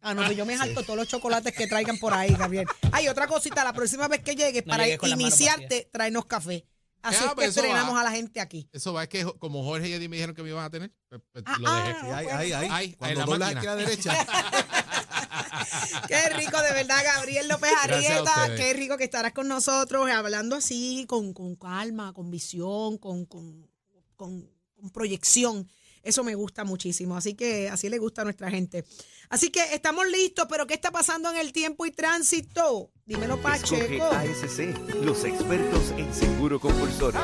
Ah, 0.02 0.14
no, 0.14 0.24
pues 0.24 0.36
yo 0.36 0.46
me 0.46 0.56
salto 0.56 0.82
todos 0.82 0.96
los 0.96 1.05
chocolates 1.08 1.54
que 1.54 1.66
traigan 1.66 1.98
por 1.98 2.12
ahí, 2.14 2.34
Gabriel. 2.34 2.66
Hay 2.92 3.08
otra 3.08 3.26
cosita, 3.26 3.62
la 3.64 3.72
próxima 3.72 4.08
vez 4.08 4.20
que 4.22 4.34
llegues, 4.34 4.64
No 4.66 4.70
para 4.70 4.84
llegues 4.84 4.98
con 4.98 5.10
las 5.10 5.18
manos 5.18 5.40
iniciarte, 5.40 5.88
tráenos 5.92 6.26
café. 6.26 6.66
Así 7.02 7.18
Ah, 7.20 7.24
es 7.24 7.28
que 7.30 7.34
pues 7.36 7.48
eso 7.50 7.60
estrenamos 7.60 7.94
va. 7.94 8.00
a 8.00 8.04
la 8.04 8.10
gente 8.10 8.40
aquí. 8.40 8.68
Eso 8.72 8.92
va, 8.92 9.04
es 9.04 9.08
que 9.08 9.22
jo- 9.22 9.38
como 9.38 9.62
Jorge 9.62 9.88
y 9.88 9.92
Eddie 9.92 10.08
me 10.08 10.16
dijeron 10.16 10.34
que 10.34 10.42
me 10.42 10.48
iban 10.48 10.64
a 10.64 10.70
tener, 10.70 10.90
pues, 11.08 11.20
pues, 11.32 11.44
Ah, 11.46 11.56
lo 11.60 11.72
dejé. 11.72 11.90
ah. 11.90 12.00
Sí, 12.00 12.06
ahí, 12.10 12.26
ahí, 12.26 12.52
ahí. 12.52 12.68
Ahí, 12.70 12.92
Cuando 12.94 13.12
en 13.12 13.18
la 13.20 13.24
doblas 13.26 13.54
máquina. 13.54 13.60
aquí 13.60 13.66
a 13.66 13.70
la 13.70 13.76
derecha. 13.76 14.26
Qué 16.08 16.28
rico, 16.30 16.60
de 16.62 16.72
verdad, 16.72 17.02
Gabriel 17.04 17.48
López 17.48 17.70
Gracias 17.84 18.10
a 18.10 18.14
Arrieta. 18.14 18.40
ustedes. 18.42 18.60
Qué 18.60 18.72
rico 18.74 18.96
que 18.96 19.04
estarás 19.04 19.32
con 19.32 19.46
nosotros, 19.48 20.10
hablando 20.10 20.56
así, 20.56 21.04
con, 21.08 21.32
con 21.32 21.54
calma, 21.56 22.12
con 22.12 22.30
visión, 22.30 22.98
con, 22.98 23.24
con, 23.26 23.68
con- 24.16 24.50
con 24.80 24.90
proyección. 24.90 25.68
Eso 26.02 26.24
me 26.24 26.34
gusta 26.34 26.64
muchísimo. 26.64 27.16
Así 27.16 27.34
que 27.34 27.68
así 27.68 27.88
le 27.88 27.98
gusta 27.98 28.22
a 28.22 28.24
nuestra 28.24 28.50
gente. 28.50 28.84
Así 29.28 29.50
que 29.50 29.60
estamos 29.74 30.06
listos, 30.08 30.46
pero 30.48 30.66
¿qué 30.66 30.74
está 30.74 30.90
pasando 30.90 31.30
en 31.30 31.36
el 31.36 31.52
tiempo 31.52 31.86
y 31.86 31.90
tránsito? 31.90 32.90
Dímelo, 33.04 33.34
Escoge 33.34 33.98
Pacheco. 33.98 34.04
ASC, 34.04 35.04
los 35.04 35.24
expertos 35.24 35.92
en 35.96 36.12
seguro 36.12 36.60
compulsorio. 36.60 37.20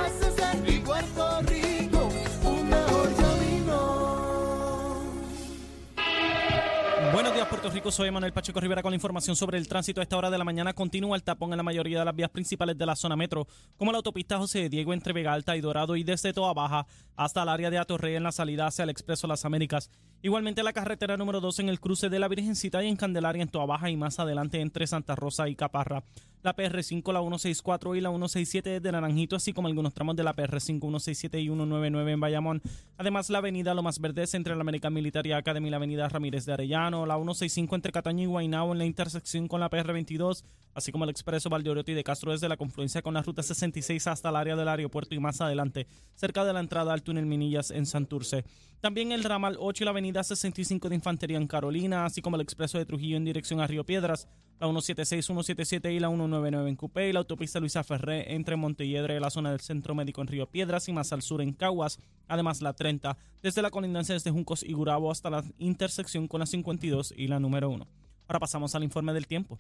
Buenos 7.23 7.37
días, 7.37 7.49
Puerto 7.49 7.71
Rico. 7.71 7.93
Soy 7.93 8.11
Manuel 8.11 8.33
Pacheco 8.33 8.59
Rivera 8.59 8.83
con 8.83 8.91
la 8.91 8.97
información 8.97 9.37
sobre 9.37 9.57
el 9.57 9.69
tránsito. 9.69 10.01
A 10.01 10.03
esta 10.03 10.17
hora 10.17 10.29
de 10.29 10.39
la 10.39 10.43
mañana 10.43 10.73
continúa 10.73 11.15
el 11.15 11.23
tapón 11.23 11.53
en 11.53 11.57
la 11.57 11.63
mayoría 11.63 12.01
de 12.01 12.05
las 12.05 12.17
vías 12.17 12.31
principales 12.31 12.77
de 12.77 12.85
la 12.85 12.97
zona 12.97 13.15
metro, 13.15 13.47
como 13.77 13.93
la 13.93 13.99
autopista 13.99 14.39
José 14.39 14.69
Diego 14.69 14.93
entre 14.93 15.13
Vega 15.13 15.33
Alta 15.33 15.57
y 15.57 15.61
Dorado 15.61 15.95
y 15.95 16.03
desde 16.03 16.33
Toa 16.33 16.53
Baja 16.53 16.85
hasta 17.15 17.45
el 17.45 17.49
área 17.49 17.71
de 17.71 17.79
Atorrey 17.79 18.17
en 18.17 18.25
la 18.25 18.33
salida 18.33 18.67
hacia 18.67 18.83
el 18.83 18.91
Expreso 18.91 19.29
Las 19.29 19.45
Américas. 19.45 19.89
Igualmente 20.21 20.65
la 20.65 20.73
carretera 20.73 21.17
número 21.17 21.41
2 21.41 21.61
en 21.61 21.69
el 21.69 21.79
cruce 21.79 22.09
de 22.09 22.19
la 22.19 22.27
Virgencita 22.27 22.83
y 22.83 22.89
en 22.89 22.97
Candelaria 22.97 23.45
en 23.45 23.51
Toa 23.51 23.67
Baja 23.67 23.89
y 23.89 23.97
más 23.97 24.19
adelante 24.19 24.61
entre 24.61 24.89
Santa 24.89 25.15
Rosa 25.15 25.49
y 25.49 25.55
Caparra. 25.55 26.03
La 26.43 26.57
PR5, 26.57 27.13
la 27.13 27.21
164 27.21 27.95
y 27.95 28.01
la 28.01 28.09
167 28.09 28.81
de 28.81 28.93
Naranjito, 28.93 29.37
así 29.37 29.53
como 29.53 29.69
algunos 29.69 29.95
tramos 29.95 30.17
de 30.17 30.25
la 30.25 30.35
PR5, 30.35 30.81
167 30.81 31.41
y 31.41 31.45
199 31.45 32.11
en 32.11 32.19
Bayamón. 32.19 32.63
Además, 32.99 33.31
la 33.31 33.39
avenida 33.39 33.75
Lo 33.75 33.83
Más 33.85 34.01
Verdes 34.01 34.35
entre 34.35 34.57
la 34.57 34.63
American 34.63 34.93
Military 34.93 35.31
Academy 35.31 35.69
y 35.69 35.71
la 35.71 35.77
avenida 35.77 36.09
Ramírez 36.09 36.45
de 36.45 36.53
Arellano, 36.53 37.07
la 37.07 37.15
165 37.15 37.77
entre 37.77 37.93
Cataño 37.93 38.25
y 38.25 38.27
Guaynabo 38.27 38.73
en 38.73 38.79
la 38.79 38.85
intersección 38.85 39.47
con 39.47 39.61
la 39.61 39.71
PR22, 39.71 40.43
así 40.75 40.91
como 40.91 41.05
el 41.05 41.11
expreso 41.11 41.49
Valdeoriotti 41.49 41.95
de 41.95 42.03
Castro 42.03 42.33
desde 42.33 42.49
la 42.49 42.57
confluencia 42.57 43.03
con 43.03 43.15
la 43.15 43.23
ruta 43.23 43.45
66 43.45 44.09
hasta 44.09 44.31
el 44.31 44.35
área 44.35 44.57
del 44.57 44.67
aeropuerto 44.67 45.15
y 45.15 45.21
más 45.21 45.41
adelante, 45.41 45.87
cerca 46.17 46.45
de 46.45 46.53
la 46.53 46.59
entrada 46.59 46.93
al 46.93 47.05
túnel 47.05 47.25
Minillas 47.25 47.71
en 47.71 47.87
Santurce. 47.87 48.45
También 48.81 49.13
el 49.13 49.23
ramal 49.23 49.57
8 49.61 49.85
y 49.85 49.87
la 49.87 49.93
avenida 49.93 50.25
65 50.25 50.89
de 50.89 50.97
Infantería 50.97 51.37
en 51.37 51.47
Carolina, 51.47 52.05
así 52.05 52.21
como 52.21 52.35
el 52.35 52.43
expreso 52.43 52.79
de 52.79 52.85
Trujillo 52.85 53.17
en 53.17 53.25
dirección 53.25 53.61
a 53.61 53.69
Río 53.69 53.85
Piedras, 53.85 54.27
la 54.63 54.69
176, 54.69 55.27
177 55.27 55.93
y 55.93 55.99
la 55.99 56.07
199 56.07 56.69
en 56.71 56.77
Cupé 56.77 57.09
y 57.09 57.13
la 57.13 57.19
autopista 57.19 57.59
Luisa 57.59 57.83
Ferré 57.83 58.33
entre 58.33 58.55
Montelledre, 58.55 59.19
la 59.19 59.29
zona 59.29 59.51
del 59.51 59.59
Centro 59.59 59.93
Médico 59.97 60.21
en 60.21 60.29
Río 60.29 60.47
Piedras 60.47 60.89
y 60.89 60.93
más 60.93 61.13
al 61.13 61.23
sur 61.23 61.43
en 61.43 61.53
Caguas, 61.53 61.99
además 62.29 62.63
la 62.63 62.73
30, 62.73 63.17
desde 63.43 63.61
la 63.61 63.71
colindancia 63.71 64.13
desde 64.13 64.31
Juncos 64.31 64.63
y 64.63 64.73
Gurabo 64.73 65.11
hasta 65.11 65.31
la 65.31 65.43
intersección 65.59 66.29
con 66.29 66.39
la 66.39 66.47
52 66.47 67.13
y 67.17 67.27
la 67.27 67.41
número 67.41 67.71
1. 67.71 67.89
Ahora 68.29 68.39
pasamos 68.39 68.73
al 68.77 68.85
informe 68.85 69.13
del 69.13 69.27
tiempo. 69.27 69.59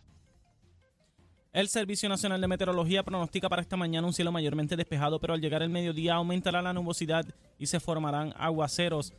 El 1.52 1.68
Servicio 1.68 2.08
Nacional 2.08 2.40
de 2.40 2.46
Meteorología 2.46 3.02
pronostica 3.02 3.48
para 3.48 3.60
esta 3.60 3.76
mañana 3.76 4.06
un 4.06 4.12
cielo 4.12 4.30
mayormente 4.30 4.76
despejado, 4.76 5.18
pero 5.18 5.34
al 5.34 5.40
llegar 5.40 5.62
el 5.62 5.70
mediodía 5.70 6.14
aumentará 6.14 6.62
la 6.62 6.72
nubosidad 6.72 7.26
y 7.58 7.66
se 7.66 7.80
formarán 7.80 8.32
aguaceros. 8.36 9.12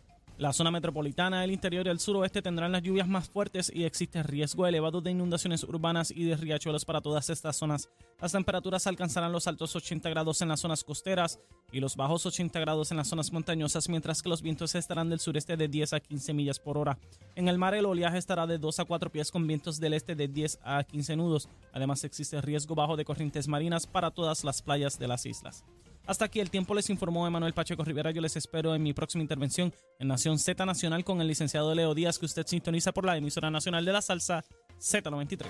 La 0.44 0.52
zona 0.52 0.72
metropolitana, 0.72 1.46
el 1.46 1.52
interior 1.52 1.88
y 1.88 1.90
el 1.90 2.02
suroeste 2.02 2.42
tendrán 2.42 2.74
las 2.74 2.84
lluvias 2.84 3.08
más 3.08 3.30
fuertes 3.30 3.72
y 3.74 3.86
existe 3.86 4.22
riesgo 4.24 4.68
elevado 4.68 5.00
de 5.00 5.10
inundaciones 5.10 5.64
urbanas 5.64 6.12
y 6.12 6.26
de 6.26 6.36
riachuelos 6.36 6.84
para 6.84 7.00
todas 7.00 7.30
estas 7.30 7.56
zonas. 7.56 7.88
Las 8.20 8.34
temperaturas 8.34 8.86
alcanzarán 8.86 9.32
los 9.32 9.48
altos 9.48 9.74
80 9.74 10.10
grados 10.10 10.42
en 10.42 10.50
las 10.50 10.60
zonas 10.60 10.84
costeras 10.84 11.40
y 11.72 11.80
los 11.80 11.96
bajos 11.96 12.26
80 12.26 12.60
grados 12.60 12.92
en 12.92 12.98
las 12.98 13.08
zonas 13.08 13.32
montañosas, 13.32 13.88
mientras 13.88 14.22
que 14.22 14.28
los 14.28 14.42
vientos 14.42 14.76
estarán 14.76 15.10
del 15.10 15.22
sureste 15.22 15.56
de 15.56 15.70
10 15.70 15.94
a 15.94 16.02
15 16.02 16.34
millas 16.34 16.60
por 16.60 16.78
hora. 16.78 17.00
En 17.36 17.48
el 17.48 17.58
mar 17.58 17.74
el 17.74 17.86
oleaje 17.86 18.18
estará 18.18 18.46
de 18.46 18.58
2 18.58 18.80
a 18.82 18.84
4 18.84 19.14
pies 19.14 19.32
con 19.32 19.48
vientos 19.48 19.80
del 19.80 19.94
este 19.94 20.14
de 20.14 20.28
10 20.28 20.60
a 20.62 20.84
15 20.84 21.16
nudos. 21.16 21.48
Además 21.72 22.04
existe 22.04 22.42
riesgo 22.42 22.76
bajo 22.76 22.98
de 22.98 23.06
corrientes 23.06 23.48
marinas 23.48 23.88
para 23.88 24.12
todas 24.12 24.44
las 24.44 24.62
playas 24.62 25.00
de 25.00 25.08
las 25.08 25.26
islas. 25.26 25.64
Hasta 26.06 26.26
aquí 26.26 26.40
el 26.40 26.50
tiempo 26.50 26.74
les 26.74 26.90
informó 26.90 27.26
Emanuel 27.26 27.54
Pacheco 27.54 27.84
Rivera. 27.84 28.12
Yo 28.12 28.22
les 28.22 28.36
espero 28.36 28.76
en 28.76 28.84
mi 28.84 28.94
próxima 28.94 29.22
intervención 29.22 29.74
en 30.00 30.08
Nación 30.10 30.38
Z 30.38 30.66
Nacional 30.66 31.04
con 31.06 31.22
el 31.22 31.28
licenciado 31.28 31.74
Leo 31.74 31.96
Díaz, 31.96 32.20
que 32.20 32.26
usted 32.26 32.46
sintoniza 32.46 32.92
por 32.92 33.06
la 33.06 33.16
emisora 33.16 33.50
nacional 33.50 33.86
de 33.86 33.94
la 33.94 34.02
salsa 34.02 34.44
Z93. 34.80 35.48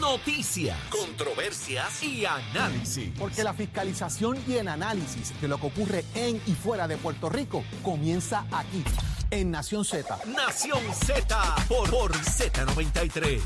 Noticias, 0.00 0.78
controversias 0.90 2.02
y 2.02 2.24
análisis. 2.24 3.12
Porque 3.18 3.42
la 3.42 3.54
fiscalización 3.54 4.38
y 4.46 4.54
el 4.54 4.68
análisis 4.68 5.40
de 5.40 5.48
lo 5.48 5.58
que 5.58 5.66
ocurre 5.66 6.04
en 6.14 6.40
y 6.46 6.52
fuera 6.52 6.86
de 6.86 6.96
Puerto 6.96 7.28
Rico 7.28 7.64
comienza 7.82 8.46
aquí, 8.52 8.84
en 9.30 9.50
Nación 9.50 9.84
Z. 9.84 10.16
Nación 10.26 10.80
Z 10.92 11.56
por, 11.68 11.90
por 11.90 12.12
Z93. 12.12 13.40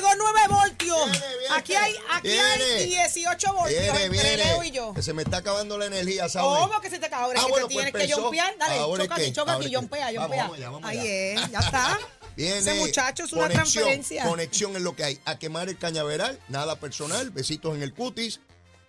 Llegó 0.00 0.08
9 0.16 0.40
voltios. 0.48 1.10
Viene, 1.10 1.26
viene, 1.38 1.54
aquí 1.54 1.74
hay, 1.74 1.94
aquí 2.10 2.28
hay 2.30 2.58
viene. 2.58 2.84
18 2.86 3.52
voltios 3.54 3.68
Viene, 3.82 3.86
entre 4.04 4.08
viene. 4.08 4.36
Leo 4.36 4.62
y 4.64 4.70
yo. 4.70 4.94
Que 4.94 5.02
se 5.02 5.12
me 5.12 5.22
está 5.22 5.38
acabando 5.38 5.76
la 5.76 5.86
energía, 5.86 6.28
¿sabes? 6.28 6.58
¿Cómo 6.58 6.80
que 6.80 6.88
se 6.90 6.98
te 6.98 7.06
acaba? 7.06 7.24
Ahora 7.24 7.40
Ah, 7.40 7.42
es 7.42 7.46
que 7.46 7.50
bueno, 7.52 7.68
te 7.68 7.74
pues 7.74 7.86
tienes 7.92 8.06
que 8.08 8.14
jompear. 8.14 8.54
Dale, 8.58 8.78
Ahora 8.78 9.02
choca 9.04 9.14
es 9.16 9.20
aquí, 9.22 9.32
choca 9.32 9.52
aquí, 9.52 9.66
es 9.66 9.76
jompea, 9.76 10.06
jompea. 10.18 10.48
vamos 10.70 10.80
Ahí 10.84 11.06
es, 11.06 11.50
ya 11.50 11.58
está. 11.58 11.98
Viene 12.36 12.58
Ese 12.58 12.74
muchacho 12.74 13.24
es 13.24 13.32
una 13.32 13.42
conexión, 13.42 13.84
transferencia. 13.84 14.24
Conexión 14.24 14.76
es 14.76 14.82
lo 14.82 14.96
que 14.96 15.04
hay. 15.04 15.20
A 15.26 15.38
quemar 15.38 15.68
el 15.68 15.76
cañaveral, 15.76 16.38
nada 16.48 16.76
personal, 16.76 17.30
besitos 17.30 17.74
en 17.74 17.82
el 17.82 17.92
cutis. 17.92 18.40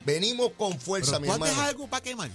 Venimos 0.06 0.52
con 0.58 0.80
fuerza, 0.80 1.12
Pero 1.12 1.21
mi 1.21 1.28
¿tú 1.28 1.34
hermano. 1.34 1.52
haces 1.52 1.63
algo 1.65 1.88
para 1.88 2.02
quemar? 2.04 2.30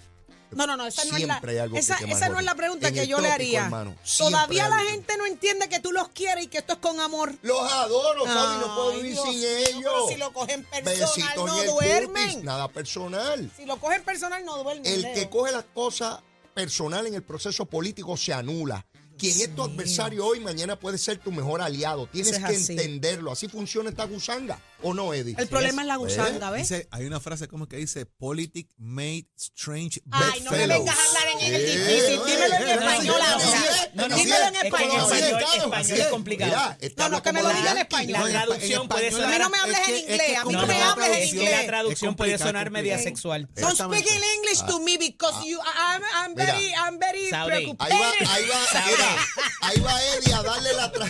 No, 0.53 0.67
no, 0.67 0.77
no, 0.77 0.87
esa 0.87 1.05
no 1.05 1.17
es 1.17 1.27
la, 1.27 1.41
hay 1.47 1.59
algo 1.59 1.75
que 1.75 1.81
esa, 1.81 1.97
quemar, 1.97 2.17
esa 2.17 2.29
no 2.29 2.39
es 2.39 2.45
la 2.45 2.55
pregunta 2.55 2.89
En 2.89 2.95
que 2.95 3.07
yo 3.07 3.21
le 3.21 3.31
haría. 3.31 3.65
hermano, 3.65 3.95
Todavía 4.19 4.69
la 4.69 4.79
gente 4.79 5.17
no 5.17 5.27
entiende 5.27 5.69
que 5.69 5.81
tú 5.81 5.93
los 5.93 6.09
quieres 6.09 6.45
y 6.45 6.49
que 6.49 6.59
esto 6.59 6.75
es 6.75 6.79
con 6.79 7.01
amor. 7.01 7.35
Los 7.43 7.61
adoro, 7.73 8.25
Fabi, 8.25 8.61
no 8.61 8.75
puedo 8.75 8.93
vivir 8.93 9.13
Dios 9.13 9.25
sin 9.29 9.43
ellos. 9.45 9.83
pero 9.83 10.09
si 10.09 10.17
lo 10.17 10.33
cogen 10.33 10.65
personal, 10.65 10.99
Besitos 11.01 11.47
no 11.47 11.65
duermen. 11.73 12.45
nada 12.45 12.69
personal. 12.69 13.51
Si 13.57 13.65
lo 13.65 13.77
cogen 13.79 14.03
personal, 14.05 14.45
no 14.45 14.63
duermen. 14.63 14.87
El 14.87 15.03
Leo. 15.03 15.15
que 15.15 15.29
coge 15.29 15.53
las 15.53 15.65
cosas 15.75 16.21
personal 16.55 17.07
en 17.07 17.15
el 17.15 17.23
proceso 17.23 17.67
político 17.67 18.17
se 18.17 18.33
anula. 18.33 18.87
Quien 19.19 19.41
es 19.41 19.55
tu 19.55 19.63
adversario 19.63 20.27
hoy, 20.27 20.41
mañana 20.41 20.79
puede 20.79 20.99
ser 20.99 21.17
tu 21.19 21.33
mejor 21.33 21.63
aliado. 21.63 22.07
Tienes 22.07 22.35
es 22.35 22.39
que 22.39 22.45
así. 22.55 22.73
entenderlo. 22.73 23.33
Así 23.33 23.49
funciona 23.49 23.89
esta 23.89 24.05
gusanga. 24.05 24.61
¿O 24.83 24.93
no, 24.93 25.15
Eddie? 25.15 25.35
El 25.39 25.49
problema 25.49 25.83
es 25.83 25.89
la 25.89 25.95
¿Eh? 25.95 25.99
gusanga, 25.99 26.51
¿ves? 26.51 26.69
Dice, 26.69 26.87
hay 26.91 27.07
una 27.07 27.19
frase 27.19 27.49
como 27.49 27.67
que 27.67 27.77
dice, 27.79 28.05
politics 28.07 28.75
made 28.77 29.27
strange 29.39 30.03
Ay, 30.11 30.41
no 30.43 30.51
me 30.51 30.59
Bedfellows. 30.59 30.79
vengas 30.85 30.99
a 30.99 31.03
hablar 31.09 31.29
en 31.41 31.55
el 31.55 31.61
Sí, 31.61 31.79
difícil. 31.79 32.17
no, 32.19 32.25
Dímelo 32.27 32.55
en 32.57 32.63
eh, 32.63 32.73
español 32.75 33.21
así 33.23 33.47
ahora. 33.47 33.65
es, 33.87 33.95
No, 33.95 34.09
no, 34.09 34.15
así 34.15 34.25
dímelo 34.25 34.47
en 34.47 34.55
Es 34.55 34.61
que 34.61 34.67
en 34.67 34.67
español. 34.67 34.97
Es, 34.97 35.03
español, 35.03 35.39
claro, 35.39 35.55
español 35.57 35.75
así 35.75 35.93
es 36.01 36.07
complicado. 36.09 36.77
No, 36.97 37.09
no, 37.09 37.23
que 37.23 37.33
me 37.33 37.43
lo 37.43 37.49
diga 37.49 37.71
en 37.73 37.79
español. 37.79 38.33
La 38.33 38.45
traducción 38.45 38.89
puede 38.89 39.07
A 39.07 39.11
mí 39.11 39.17
sonar. 39.17 39.41
no 39.41 39.49
me 39.51 39.59
hables 39.59 39.79
es 39.79 39.89
en 39.89 39.97
inglés. 39.97 40.39
A 40.39 40.45
mí 40.45 40.53
no 40.53 40.67
me 40.67 40.83
hables 40.83 41.07
en 41.09 41.15
es 41.15 41.31
que 41.31 41.37
la 41.37 41.43
inglés. 41.43 41.67
traducción 41.67 42.15
puede 42.17 42.39
sonar 42.39 42.71
media 42.71 42.99
sexual. 42.99 43.49
Don't 43.55 43.75
speak 43.77 44.07
in 44.07 44.23
English 44.37 44.61
to 44.67 44.79
me 44.81 44.99
because 44.99 45.43
you, 45.49 45.59
I'm, 45.59 46.03
I'm 46.15 46.35
Mira. 46.35 46.53
very, 46.53 46.71
I'm 46.75 46.99
very 46.99 47.31
Saudi. 47.31 47.75
Ahí 47.79 47.99
va, 47.99 48.11
ahí 48.35 48.45
va, 48.47 48.59
mira, 48.87 49.17
ahí 49.63 49.81
va 49.81 50.03
Eddie 50.17 50.35
a 50.35 50.43
darle 50.43 50.73
la 50.75 50.93
tra... 50.93 51.07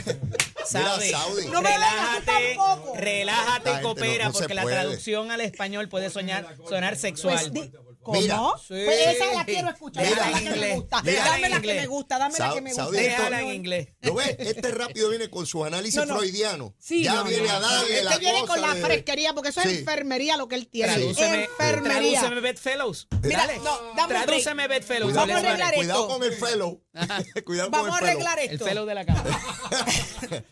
Saudi, 0.66 1.06
Mira, 1.06 1.18
Saudi. 1.18 1.46
No 1.46 1.62
me 1.62 1.70
relájate, 1.72 2.56
tampoco. 2.56 2.96
relájate 2.96 3.70
y 3.70 3.82
coopera, 3.82 4.24
no- 4.24 4.30
no 4.30 4.34
se 4.34 4.38
porque 4.40 4.54
la 4.54 4.64
traducción 4.64 5.30
al 5.30 5.40
español 5.40 5.88
puede 5.88 6.10
soñar, 6.10 6.56
sonar 6.68 6.92
Pues 6.92 7.00
sexual. 7.00 7.52
di- 7.52 7.72
¿Cómo? 8.06 8.20
Mira. 8.20 8.40
Pues 8.68 8.88
esa 9.16 9.34
la 9.34 9.44
quiero 9.44 9.68
escuchar. 9.68 10.04
Déjala 10.04 10.30
la 10.30 10.38
que 10.38 10.50
me 10.60 10.74
gusta. 10.76 11.02
Dame 11.02 11.48
la 11.48 11.60
que 11.60 11.74
me 11.74 11.86
gusta. 11.88 12.18
Dame 12.18 12.38
la 12.38 12.54
que 12.54 12.60
me 12.60 12.72
gusta. 12.72 12.90
Déjala 12.92 13.40
en 13.40 13.46
esto- 13.46 13.54
inglés. 13.54 13.88
¿Lo 14.02 14.14
ves? 14.14 14.36
Este 14.38 14.70
rápido 14.70 15.08
viene 15.10 15.28
con 15.28 15.44
su 15.44 15.64
análisis 15.64 15.96
No, 15.96 16.06
no. 16.06 16.18
freudiano. 16.18 16.74
Sí, 16.78 17.02
ya 17.02 17.14
no, 17.14 17.24
viene 17.24 17.48
no. 17.48 17.52
a 17.54 17.58
darle 17.60 18.02
la 18.04 18.10
Este 18.12 18.20
viene 18.20 18.40
cosa 18.42 18.52
con 18.52 18.60
la 18.62 18.74
de- 18.74 18.80
fresquería 18.82 19.32
porque 19.34 19.48
eso 19.48 19.60
es 19.60 19.70
Sí. 19.70 19.78
enfermería 19.78 20.36
lo 20.36 20.46
que 20.46 20.54
él 20.54 20.68
tiene. 20.68 20.92
Tradúceme, 20.92 21.44
Enfermería. 21.46 22.20
tradúceme 22.20 22.40
Bedfellows. 22.40 23.08
Mira, 23.24 23.38
Dale. 23.38 23.58
no, 23.58 23.78
dame 23.96 24.14
Tradúceme. 24.14 24.68
Bedfellows. 24.68 25.12
Vamos 25.14 25.34
a 25.34 25.38
arreglar 25.38 25.58
dale. 25.58 25.76
Cuidado 25.78 26.02
esto. 26.02 26.14
con 26.18 26.22
el 26.24 26.32
fellow. 26.32 26.82
Cuidado 27.44 27.70
Vamos 27.70 27.88
a 27.88 27.98
con 27.98 28.08
el 28.08 28.14
fellow. 28.16 28.28
arreglar 28.28 28.38
El 28.38 28.50
esto. 28.52 28.64
fellow 28.64 28.86
de 28.86 28.94
la 28.94 29.04
cama. 29.04 29.24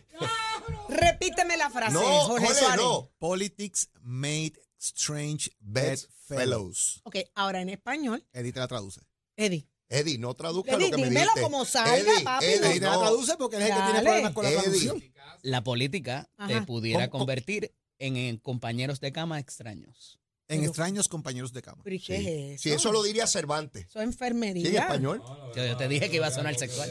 Repíteme 0.88 1.56
la 1.56 1.70
frase, 1.70 1.92
No, 1.94 2.00
Jorge 2.00 2.46
Jorge, 2.46 2.60
Suárez. 2.60 2.84
no. 2.84 3.10
Politics 3.18 3.88
made 4.02 4.52
strange 4.84 5.50
Bedfellows. 5.60 7.00
Ok, 7.04 7.16
ahora 7.34 7.60
en 7.60 7.68
español, 7.70 8.24
Eddie 8.32 8.52
te 8.52 8.60
la 8.60 8.68
traduce. 8.68 9.00
Eddie. 9.36 9.66
Eddie, 9.88 10.18
no 10.18 10.34
traduzca 10.34 10.72
Eddie, 10.72 10.90
lo 10.90 10.96
que 10.96 11.02
me 11.02 11.08
dímelo 11.08 11.26
dijiste. 11.26 11.42
como 11.42 11.64
salga, 11.64 11.96
Eddie, 11.98 12.24
papi, 12.24 12.44
Eddie, 12.46 12.60
no. 12.60 12.66
Eddie 12.66 12.80
te 12.80 12.86
la 12.86 12.92
no. 12.94 13.00
traduce 13.00 13.36
porque 13.36 13.56
es 13.56 13.62
el 13.62 13.68
que 13.68 13.74
tiene 13.82 14.00
problemas 14.02 14.32
con 14.32 14.44
la 14.44 14.50
traducción. 14.50 15.02
La 15.42 15.62
política 15.64 16.30
te 16.46 16.54
Ajá. 16.54 16.66
pudiera 16.66 17.08
¿Cómo? 17.10 17.20
convertir 17.22 17.74
en, 17.98 18.16
en 18.16 18.36
compañeros 18.38 19.00
de 19.00 19.12
cama 19.12 19.38
extraños. 19.38 20.18
En 20.48 20.58
Pero- 20.60 20.70
extraños 20.70 21.08
compañeros 21.08 21.52
de 21.52 21.62
cama. 21.62 21.82
¿Pero 21.84 21.96
y 21.96 22.00
qué 22.00 22.16
Sí. 22.18 22.26
es 22.28 22.54
eso? 22.54 22.62
Sí, 22.62 22.70
eso 22.72 22.92
lo 22.92 23.02
diría 23.02 23.26
Cervantes. 23.26 23.86
Eso 23.86 24.00
es 24.00 24.04
enfermería. 24.06 24.62
¿Sí, 24.68 24.76
en 24.76 24.82
español? 24.82 25.22
Yo, 25.54 25.64
yo 25.66 25.76
te 25.76 25.88
dije 25.88 26.10
que 26.10 26.16
iba 26.16 26.26
a 26.26 26.30
sonar 26.30 26.54
sexual. 26.58 26.90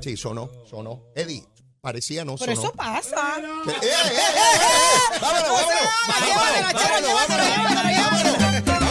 Sí, 0.00 0.16
sonó, 0.16 0.50
sonó. 0.66 1.04
Eddie, 1.14 1.44
parecía 1.84 2.24
no 2.24 2.36
Pero 2.36 2.56
sonó. 2.56 2.68
eso 2.68 2.76
pasa. 2.76 3.36
¡Eh, 3.38 3.70
eh, 3.70 3.86
eh, 3.86 3.88
eh, 4.10 4.56
eh! 5.14 5.18
¡Vámonos, 5.20 5.50
vámonos! 5.50 5.82
¡Vámonos, 6.72 7.12
vámonos. 7.28 8.83